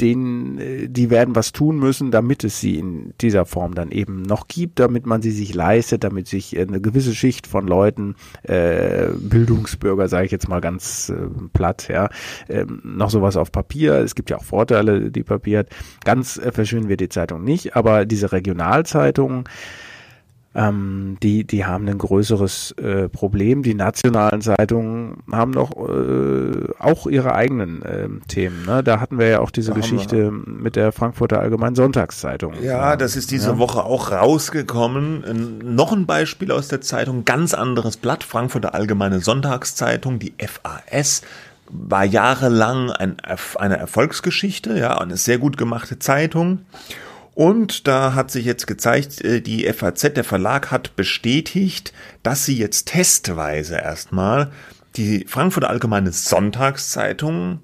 [0.00, 4.22] denen, äh, die werden was tun müssen, damit es sie in dieser Form dann eben
[4.22, 8.14] noch gibt, damit man sie sich leistet, damit sich äh, eine gewisse Schicht von Leuten,
[8.42, 12.08] äh, Bildungsbürger, sage ich jetzt mal ganz äh, platt, ja,
[12.48, 13.94] ähm, noch sowas auf Papier.
[13.94, 15.68] Es gibt ja auch Vorteile, die Papier hat.
[16.04, 19.44] Ganz äh, verschwinden wird die Zeitung nicht, aber diese Regionalzeitungen,
[20.56, 23.62] ähm, die, die haben ein größeres äh, Problem.
[23.62, 28.64] Die nationalen Zeitungen haben noch äh, auch ihre eigenen ähm, Themen.
[28.64, 28.82] Ne?
[28.82, 32.54] Da hatten wir ja auch diese haben Geschichte mit der Frankfurter Allgemeinen Sonntagszeitung.
[32.62, 35.24] Ja, das ist diese Woche auch rausgekommen.
[35.24, 41.20] Ein- Noch ein Beispiel aus der Zeitung, ganz anderes Blatt, Frankfurter Allgemeine Sonntagszeitung, die FAS
[41.68, 43.16] war jahrelang ein,
[43.56, 46.60] eine Erfolgsgeschichte, ja, eine sehr gut gemachte Zeitung.
[47.36, 52.56] Und da hat sich jetzt gezeigt, äh, die FAZ, der Verlag hat bestätigt, dass sie
[52.56, 54.52] jetzt testweise erstmal
[54.96, 57.60] die Frankfurter Allgemeine Sonntagszeitung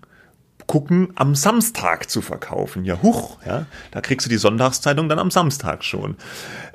[0.67, 2.85] gucken, am Samstag zu verkaufen.
[2.85, 6.17] Ja, huch, ja, da kriegst du die Sonntagszeitung dann am Samstag schon.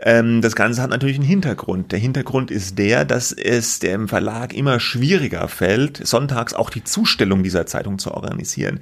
[0.01, 1.91] Ähm, das Ganze hat natürlich einen Hintergrund.
[1.91, 7.43] Der Hintergrund ist der, dass es dem Verlag immer schwieriger fällt, sonntags auch die Zustellung
[7.43, 8.79] dieser Zeitung zu organisieren.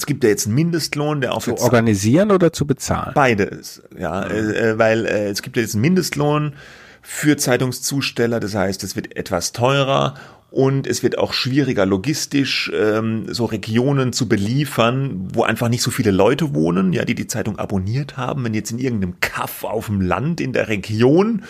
[0.00, 3.12] Es gibt ja jetzt einen Mindestlohn, der auch zu organisieren oder zu bezahlen.
[3.14, 6.54] Beides, ja, äh, äh, weil äh, es gibt ja jetzt einen Mindestlohn
[7.02, 10.14] für Zeitungszusteller, das heißt, es wird etwas teurer
[10.50, 15.90] und es wird auch schwieriger logistisch ähm, so Regionen zu beliefern, wo einfach nicht so
[15.90, 18.44] viele Leute wohnen, ja, die die Zeitung abonniert haben.
[18.44, 21.42] Wenn jetzt in irgendeinem Kaff auf dem Land in der Region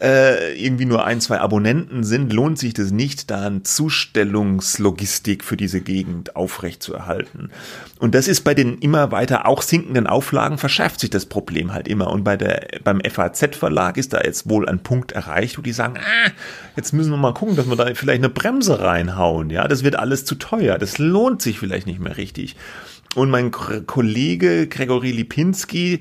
[0.00, 5.56] äh, irgendwie nur ein, zwei Abonnenten sind, lohnt sich das nicht, da eine Zustellungslogistik für
[5.56, 7.50] diese Gegend aufrechtzuerhalten.
[7.98, 11.88] Und das ist bei den immer weiter auch sinkenden Auflagen verschärft sich das Problem halt
[11.88, 12.10] immer.
[12.10, 15.94] Und bei der beim FAZ-Verlag ist da jetzt wohl ein Punkt erreicht, wo die sagen,
[15.98, 16.30] ah,
[16.76, 19.50] jetzt müssen wir mal gucken, dass wir da vielleicht eine Bremse reinhauen.
[19.50, 20.78] Ja, das wird alles zu teuer.
[20.78, 22.56] Das lohnt sich vielleicht nicht mehr richtig.
[23.14, 26.00] Und mein Kollege Gregory Lipinski,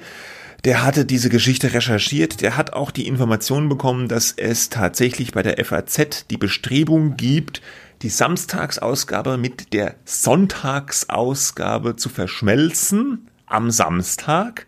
[0.65, 5.43] der hatte diese Geschichte recherchiert, der hat auch die Information bekommen, dass es tatsächlich bei
[5.43, 7.61] der FAZ die Bestrebung gibt,
[8.01, 14.67] die Samstagsausgabe mit der Sonntagsausgabe zu verschmelzen am Samstag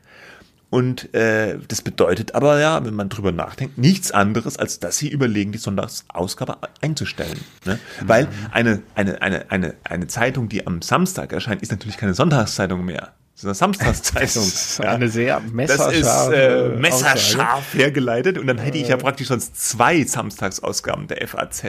[0.69, 5.09] und äh, das bedeutet aber ja, wenn man drüber nachdenkt, nichts anderes, als dass sie
[5.09, 7.39] überlegen, die Sonntagsausgabe einzustellen.
[7.65, 7.79] Ne?
[8.01, 8.07] Mhm.
[8.07, 12.85] Weil eine, eine, eine, eine, eine Zeitung, die am Samstag erscheint, ist natürlich keine Sonntagszeitung
[12.85, 13.13] mehr.
[13.41, 14.43] Das ist eine Samstagszeitung.
[14.43, 18.37] Das ist eine sehr messerscharf, das ist, äh, messerscharf hergeleitet.
[18.37, 21.63] Und dann hätte ich ja praktisch sonst zwei Samstagsausgaben der FAZ.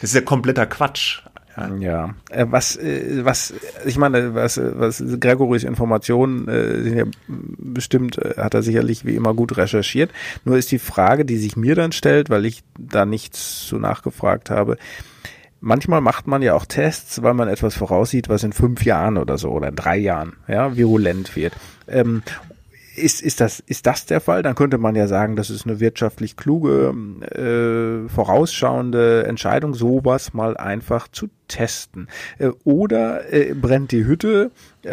[0.00, 1.20] Das ist ja kompletter Quatsch.
[1.78, 3.52] Ja, äh, was, äh, was,
[3.84, 9.34] ich meine, was, was Gregorys Informationen äh, sind ja bestimmt, hat er sicherlich wie immer
[9.34, 10.10] gut recherchiert.
[10.46, 14.48] Nur ist die Frage, die sich mir dann stellt, weil ich da nichts so nachgefragt
[14.48, 14.78] habe.
[15.60, 19.36] Manchmal macht man ja auch Tests, weil man etwas voraussieht, was in fünf Jahren oder
[19.36, 21.54] so oder in drei Jahren ja virulent wird.
[21.86, 22.22] Ähm,
[22.96, 24.42] ist, ist, das, ist das der Fall?
[24.42, 30.56] Dann könnte man ja sagen, das ist eine wirtschaftlich kluge, äh, vorausschauende Entscheidung, sowas mal
[30.56, 32.08] einfach zu testen.
[32.38, 34.50] Äh, oder äh, brennt die Hütte,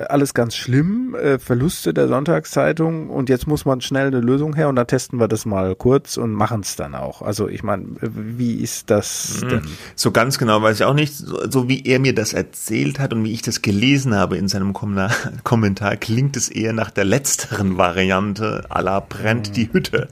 [0.09, 4.75] alles ganz schlimm, Verluste der Sonntagszeitung und jetzt muss man schnell eine Lösung her und
[4.75, 7.21] dann testen wir das mal kurz und machen es dann auch.
[7.21, 9.49] Also ich meine, wie ist das mhm.
[9.49, 9.61] denn?
[9.95, 11.13] So ganz genau weiß ich auch nicht.
[11.15, 14.73] So, wie er mir das erzählt hat und wie ich das gelesen habe in seinem
[14.73, 19.53] Kommentar, klingt es eher nach der letzteren Variante aller brennt mhm.
[19.53, 20.09] die Hütte.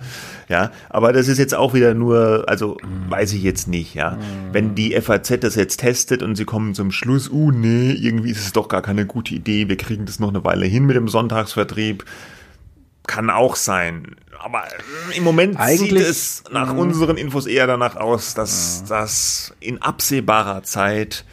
[0.47, 3.09] Ja, aber das ist jetzt auch wieder nur, also mhm.
[3.09, 4.11] weiß ich jetzt nicht, ja.
[4.11, 4.19] Mhm.
[4.51, 8.45] Wenn die FAZ das jetzt testet und sie kommen zum Schluss, uh, nee, irgendwie ist
[8.45, 11.07] es doch gar keine gute Idee, wir kriegen das noch eine Weile hin mit dem
[11.07, 12.05] Sonntagsvertrieb,
[13.07, 14.15] kann auch sein.
[14.39, 14.63] Aber
[15.15, 16.79] im Moment Eigentlich, sieht es nach mh.
[16.79, 21.25] unseren Infos eher danach aus, dass das in absehbarer Zeit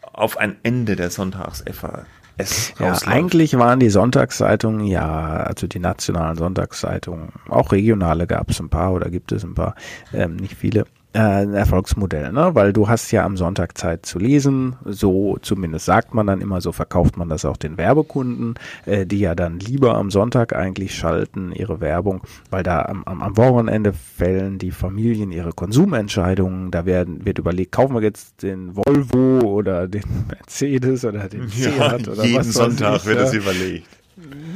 [0.00, 2.06] auf ein Ende der Sonntags-FAZ
[2.36, 8.60] es ja, eigentlich waren die Sonntagszeitungen, ja, also die nationalen Sonntagszeitungen, auch regionale gab es
[8.60, 9.74] ein paar oder gibt es ein paar,
[10.12, 10.84] ähm, nicht viele,
[11.14, 12.50] äh, ein Erfolgsmodell, ne?
[12.54, 16.60] weil du hast ja am Sonntag Zeit zu lesen, so zumindest sagt man dann immer,
[16.60, 18.54] so verkauft man das auch den Werbekunden,
[18.84, 23.22] äh, die ja dann lieber am Sonntag eigentlich schalten ihre Werbung, weil da am, am,
[23.22, 28.74] am Wochenende fällen die Familien ihre Konsumentscheidungen, da werden, wird überlegt, kaufen wir jetzt den
[28.76, 33.24] Volvo oder den Mercedes oder den ja, Seat oder jeden was Sonntag ich, wird ja.
[33.24, 33.88] es überlegt.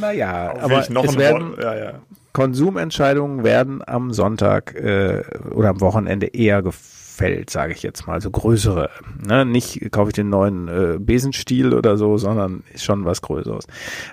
[0.00, 1.92] Naja, aber es werden, ja, ja.
[2.39, 8.30] Konsumentscheidungen werden am Sonntag äh, oder am Wochenende eher gefällt, sage ich jetzt mal, so
[8.30, 8.91] größere.
[9.26, 9.45] Ne?
[9.45, 13.66] Nicht kaufe ich den neuen äh, Besenstiel oder so, sondern schon was Größeres.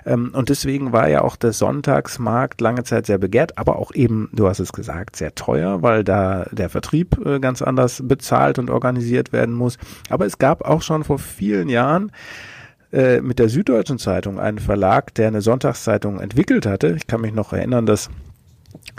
[0.04, 4.28] Ähm, und deswegen war ja auch der Sonntagsmarkt lange Zeit sehr begehrt, aber auch eben,
[4.32, 8.70] du hast es gesagt, sehr teuer, weil da der Vertrieb äh, ganz anders bezahlt und
[8.70, 9.78] organisiert werden muss.
[10.10, 12.10] Aber es gab auch schon vor vielen Jahren
[12.96, 16.94] äh, mit der Süddeutschen Zeitung, einen Verlag, der eine Sonntagszeitung entwickelt hatte.
[16.96, 18.08] Ich kann mich noch erinnern, dass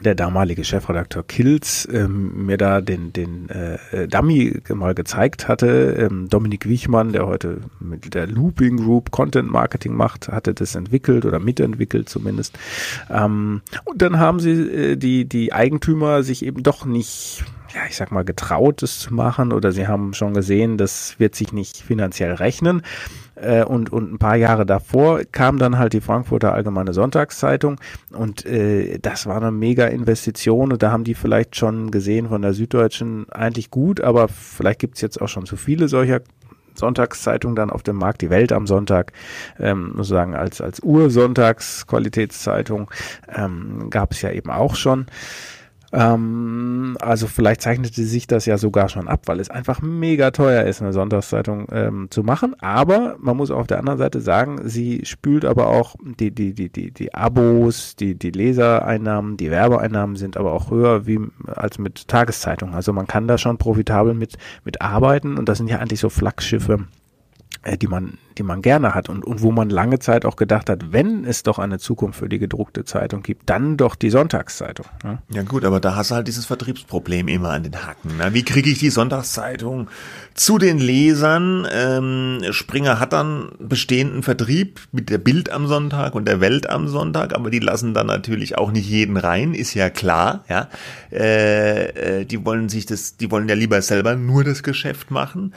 [0.04, 5.96] der damalige Chefredakteur Kills ähm, mir da den, den äh, Dummy mal gezeigt hatte.
[5.98, 11.26] Ähm, Dominik Wichmann, der heute mit der Looping Group Content Marketing macht, hatte das entwickelt
[11.26, 12.58] oder mitentwickelt zumindest.
[13.10, 17.44] Ähm, und dann haben sie äh, die, die Eigentümer sich eben doch nicht
[17.78, 21.36] ja, ich sag mal, getraut, es zu machen oder sie haben schon gesehen, das wird
[21.36, 22.82] sich nicht finanziell rechnen.
[23.36, 27.80] Äh, und, und ein paar Jahre davor kam dann halt die Frankfurter Allgemeine Sonntagszeitung
[28.12, 32.42] und äh, das war eine mega Investition und da haben die vielleicht schon gesehen von
[32.42, 36.22] der Süddeutschen eigentlich gut, aber vielleicht gibt's jetzt auch schon zu viele solcher
[36.74, 39.14] Sonntagszeitung dann auf dem Markt, die Welt am Sonntag,
[39.60, 42.90] ähm, sozusagen als, als Ursonntagsqualitätszeitung,
[43.36, 45.06] ähm, gab es ja eben auch schon.
[45.94, 50.64] Ähm, also vielleicht zeichnete sich das ja sogar schon ab, weil es einfach mega teuer
[50.64, 52.56] ist, eine Sonntagszeitung ähm, zu machen.
[52.60, 56.70] Aber man muss auf der anderen Seite sagen, sie spült aber auch die, die, die,
[56.70, 62.08] die, die Abos, die, die Lesereinnahmen, die Werbeeinnahmen sind aber auch höher wie als mit
[62.08, 62.76] Tageszeitungen.
[62.76, 66.10] Also man kann da schon profitabel mit, mit arbeiten und das sind ja eigentlich so
[66.10, 66.88] Flaggschiffe
[67.76, 70.94] die man, die man gerne hat und, und wo man lange Zeit auch gedacht hat,
[70.94, 74.86] wenn es doch eine Zukunft für die gedruckte Zeitung gibt, dann doch die Sonntagszeitung.
[75.04, 75.20] Ne?
[75.30, 78.18] Ja gut, aber da hast du halt dieses Vertriebsproblem immer an den Hacken.
[78.18, 78.34] Ne?
[78.34, 79.90] Wie kriege ich die Sonntagszeitung
[80.34, 81.68] zu den Lesern?
[81.72, 86.88] Ähm, Springer hat dann bestehenden Vertrieb mit der Bild am Sonntag und der Welt am
[86.88, 90.46] Sonntag, aber die lassen dann natürlich auch nicht jeden rein, ist ja klar.
[90.48, 90.70] Ja,
[91.12, 95.54] äh, äh, die wollen sich das, die wollen ja lieber selber nur das Geschäft machen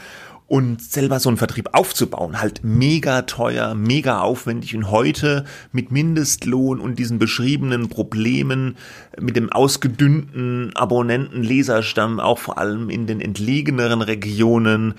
[0.51, 6.81] und selber so einen Vertrieb aufzubauen, halt mega teuer, mega aufwendig und heute mit Mindestlohn
[6.81, 8.77] und diesen beschriebenen Problemen
[9.17, 14.95] mit dem ausgedünnten Abonnenten-Leserstamm, auch vor allem in den entlegeneren Regionen,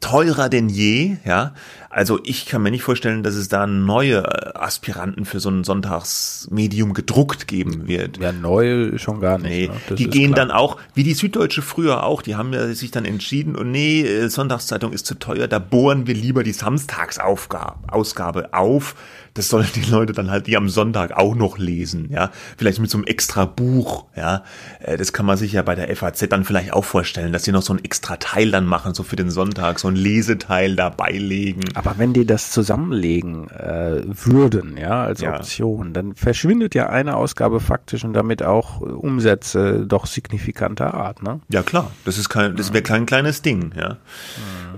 [0.00, 1.52] teurer denn je, ja.
[1.96, 6.92] Also ich kann mir nicht vorstellen, dass es da neue Aspiranten für so ein Sonntagsmedium
[6.92, 8.18] gedruckt geben wird.
[8.18, 9.70] Ja, neu schon gar nicht.
[9.70, 9.96] Nee, ne?
[9.96, 10.46] die gehen klar.
[10.46, 14.02] dann auch, wie die Süddeutsche früher auch, die haben ja sich dann entschieden, und nee,
[14.02, 18.94] äh, Sonntagszeitung ist zu teuer, da bohren wir lieber die Samstagsausgabe auf
[19.36, 22.30] das sollen die Leute dann halt die am Sonntag auch noch lesen, ja.
[22.56, 24.44] Vielleicht mit so einem extra Buch, ja.
[24.80, 27.52] Äh, das kann man sich ja bei der FAZ dann vielleicht auch vorstellen, dass sie
[27.52, 30.88] noch so ein extra Teil dann machen, so für den Sonntag, so ein Leseteil da
[30.88, 31.60] beilegen.
[31.74, 35.34] Aber wenn die das zusammenlegen äh, würden, ja, als ja.
[35.34, 41.40] Option, dann verschwindet ja eine Ausgabe faktisch und damit auch Umsätze doch signifikanter Art, ne?
[41.48, 41.90] Ja, klar.
[42.04, 43.98] Das ist kein, das wäre kein kleines Ding, ja.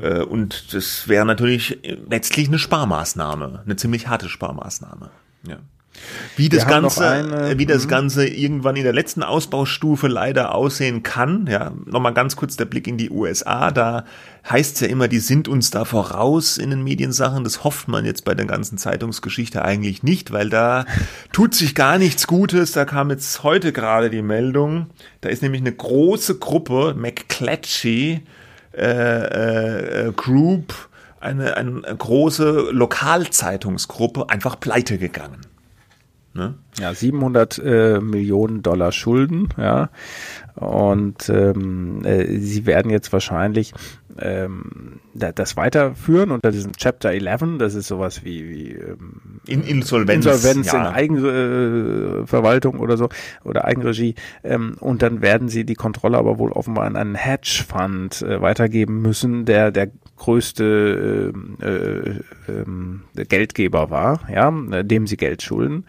[0.00, 0.24] Mhm.
[0.24, 1.78] Und das wäre natürlich
[2.09, 4.59] letztlich eine Sparmaßnahme, eine ziemlich harte Sparmaßnahme.
[4.59, 5.11] Sparmaßnahme.
[5.46, 5.56] Ja.
[6.36, 7.88] Wie das Ganze, eine, wie das mhm.
[7.88, 12.86] Ganze irgendwann in der letzten Ausbaustufe leider aussehen kann, ja, nochmal ganz kurz der Blick
[12.86, 14.05] in die USA, da
[14.49, 18.05] heißt es ja immer, die sind uns da voraus in den Mediensachen, das hofft man
[18.05, 20.84] jetzt bei der ganzen Zeitungsgeschichte eigentlich nicht, weil da
[21.32, 24.86] tut sich gar nichts Gutes, da kam jetzt heute gerade die Meldung,
[25.20, 28.22] da ist nämlich eine große Gruppe, McClatchy
[28.76, 30.88] äh, äh, Group,
[31.20, 35.40] eine, eine große Lokalzeitungsgruppe einfach pleite gegangen.
[36.39, 36.55] Ne?
[36.78, 39.91] Ja, 700 äh, Millionen Dollar Schulden, ja.
[40.55, 43.74] Und ähm, äh, sie werden jetzt wahrscheinlich
[44.20, 50.26] ähm, das weiterführen unter diesem Chapter 11, das ist sowas wie, wie ähm, in Insolvenz,
[50.26, 50.80] Insolvenz ja.
[50.80, 53.08] in Eigenverwaltung äh, oder so
[53.44, 54.14] oder Eigenregie
[54.44, 59.02] ähm, und dann werden sie die Kontrolle aber wohl offenbar an einen Hedgefonds äh, weitergeben
[59.02, 64.50] müssen, der der größte äh, äh, äh, Geldgeber war, ja,
[64.82, 65.84] dem sie Geld schulden.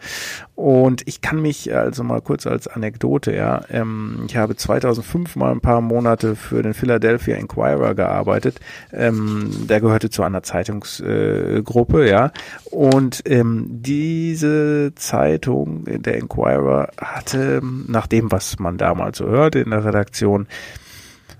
[0.54, 5.52] Und ich kann mich also mal kurz als Anekdote, ja, ähm, ich habe 2005 mal
[5.52, 8.60] ein paar Monate für den Philadelphia Inquirer gearbeitet.
[8.92, 9.19] Ähm,
[9.68, 12.32] der gehörte zu einer Zeitungsgruppe, äh, ja.
[12.70, 19.70] Und ähm, diese Zeitung, der Inquirer, hatte nach dem, was man damals so hörte in
[19.70, 20.46] der Redaktion,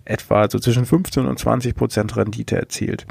[0.05, 3.07] etwa so zwischen 15 und 20 Prozent Rendite erzielt.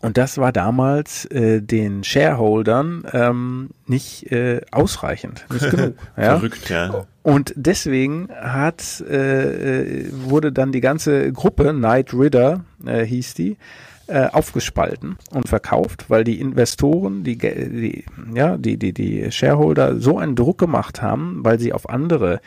[0.00, 5.94] Und das war damals äh, den Shareholdern ähm, nicht äh, ausreichend, nicht genug.
[6.16, 6.38] ja?
[6.38, 7.06] Verrückt, ja.
[7.22, 13.56] Und deswegen hat äh, äh, wurde dann die ganze Gruppe Knight Ridder äh, hieß die
[14.08, 18.04] äh, aufgespalten und verkauft, weil die Investoren, die, die,
[18.34, 22.40] ja, die, die, die Shareholder so einen Druck gemacht haben, weil sie auf andere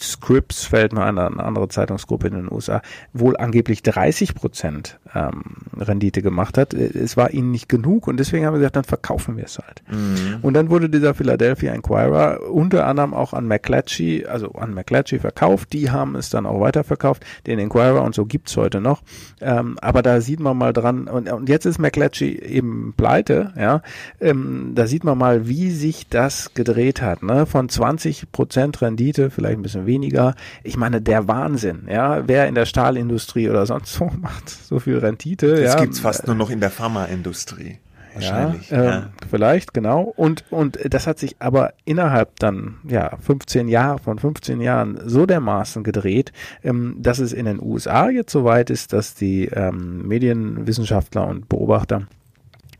[0.00, 2.82] Scripps fällt mir eine, eine andere Zeitungsgruppe in den USA,
[3.12, 5.42] wohl angeblich 30 Prozent ähm,
[5.76, 6.74] Rendite gemacht hat.
[6.74, 9.82] Es war ihnen nicht genug und deswegen haben wir gesagt, dann verkaufen wir es halt.
[9.88, 10.38] Mhm.
[10.42, 15.72] Und dann wurde dieser Philadelphia Inquirer unter anderem auch an McClatchy, also an McClatchy verkauft.
[15.72, 19.02] Die haben es dann auch weiterverkauft, den Inquirer und so gibt's heute noch.
[19.40, 23.82] Ähm, aber da sieht man mal dran, und, und jetzt ist McClatchy eben pleite, ja.
[24.20, 27.22] Ähm, da sieht man mal, wie sich das gedreht hat.
[27.22, 27.46] Ne?
[27.46, 30.34] Von 20 Prozent Rendite, vielleicht ein bisschen weniger.
[30.62, 32.26] Ich meine, der Wahnsinn, ja.
[32.26, 35.62] Wer in der Stahlindustrie oder sonst so macht so viel Rendite.
[35.62, 35.80] Das ja.
[35.80, 37.78] gibt's fast nur noch in der Pharmaindustrie.
[38.18, 38.70] Wahrscheinlich.
[38.70, 39.06] Ja, äh, ja.
[39.30, 40.12] vielleicht, genau.
[40.16, 45.26] Und, und das hat sich aber innerhalb dann, ja, 15 Jahre, von 15 Jahren so
[45.26, 50.06] dermaßen gedreht, ähm, dass es in den USA jetzt so weit ist, dass die ähm,
[50.06, 52.06] Medienwissenschaftler und Beobachter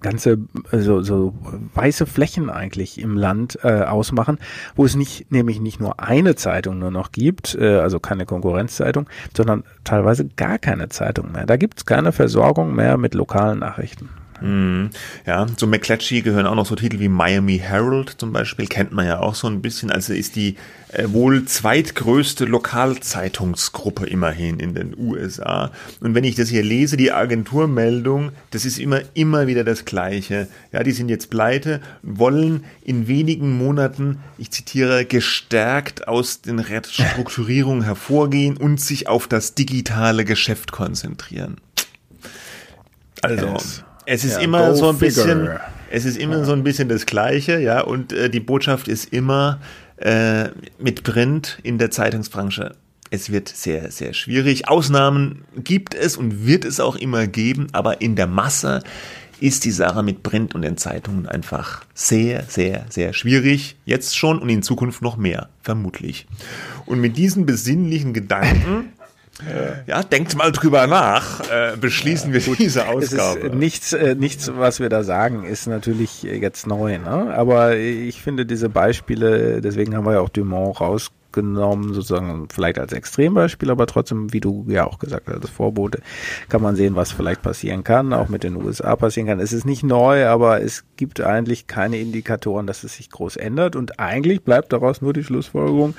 [0.00, 0.38] ganze
[0.70, 1.34] so, so
[1.74, 4.38] weiße Flächen eigentlich im Land äh, ausmachen,
[4.76, 9.08] wo es nicht nämlich nicht nur eine Zeitung nur noch gibt, äh, also keine Konkurrenzzeitung,
[9.36, 11.46] sondern teilweise gar keine Zeitung mehr.
[11.46, 14.08] Da gibt es keine Versorgung mehr mit lokalen Nachrichten.
[14.40, 14.90] Mhm.
[15.26, 19.06] Ja, zu McClatchy gehören auch noch so Titel wie Miami Herald zum Beispiel, kennt man
[19.06, 19.90] ja auch so ein bisschen.
[19.90, 20.56] Also ist die
[20.90, 25.70] äh, wohl zweitgrößte Lokalzeitungsgruppe immerhin in den USA.
[26.00, 30.48] Und wenn ich das hier lese, die Agenturmeldung, das ist immer, immer wieder das Gleiche.
[30.72, 37.82] Ja, die sind jetzt pleite, wollen in wenigen Monaten, ich zitiere, gestärkt aus den Restrukturierungen
[37.82, 41.56] hervorgehen und sich auf das digitale Geschäft konzentrieren.
[43.22, 43.84] Also, yes.
[44.10, 45.26] Es ist ja, immer so ein figure.
[45.26, 45.48] bisschen,
[45.90, 46.44] es ist immer ja.
[46.44, 49.60] so ein bisschen das Gleiche, ja, und äh, die Botschaft ist immer
[49.98, 50.48] äh,
[50.78, 52.74] mit Print in der Zeitungsbranche.
[53.10, 54.66] Es wird sehr, sehr schwierig.
[54.68, 58.82] Ausnahmen gibt es und wird es auch immer geben, aber in der Masse
[59.40, 63.76] ist die Sache mit Print und den Zeitungen einfach sehr, sehr, sehr schwierig.
[63.84, 66.26] Jetzt schon und in Zukunft noch mehr, vermutlich.
[66.86, 68.92] Und mit diesen besinnlichen Gedanken
[69.86, 71.40] ja, denkt mal drüber nach.
[71.50, 73.50] Äh, beschließen wir Gut, diese Ausgabe.
[73.56, 76.98] nichts, äh, nichts, was wir da sagen, ist natürlich jetzt neu.
[76.98, 77.34] Ne?
[77.34, 82.78] Aber ich finde diese Beispiele, deswegen haben wir ja auch Dumont raus genommen, sozusagen vielleicht
[82.78, 86.00] als Extrembeispiel, aber trotzdem, wie du ja auch gesagt hast, das Vorbote,
[86.48, 89.40] kann man sehen, was vielleicht passieren kann, auch mit den USA passieren kann.
[89.40, 93.76] Es ist nicht neu, aber es gibt eigentlich keine Indikatoren, dass es sich groß ändert
[93.76, 95.94] und eigentlich bleibt daraus nur die Schlussfolgerung,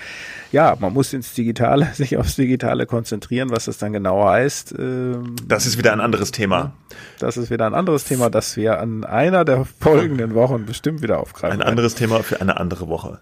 [0.51, 4.75] ja, man muss ins Digitale, sich aufs Digitale konzentrieren, was das dann genau heißt.
[4.77, 6.73] Ähm, das ist wieder ein anderes Thema.
[7.19, 11.19] Das ist wieder ein anderes Thema, das wir an einer der folgenden Wochen bestimmt wieder
[11.19, 11.61] aufgreifen.
[11.61, 13.19] Ein anderes Thema für eine andere Woche.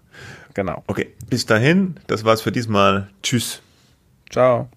[0.54, 0.82] Genau.
[0.86, 3.08] Okay, bis dahin, das war's für diesmal.
[3.22, 3.62] Tschüss.
[4.30, 4.68] Ciao.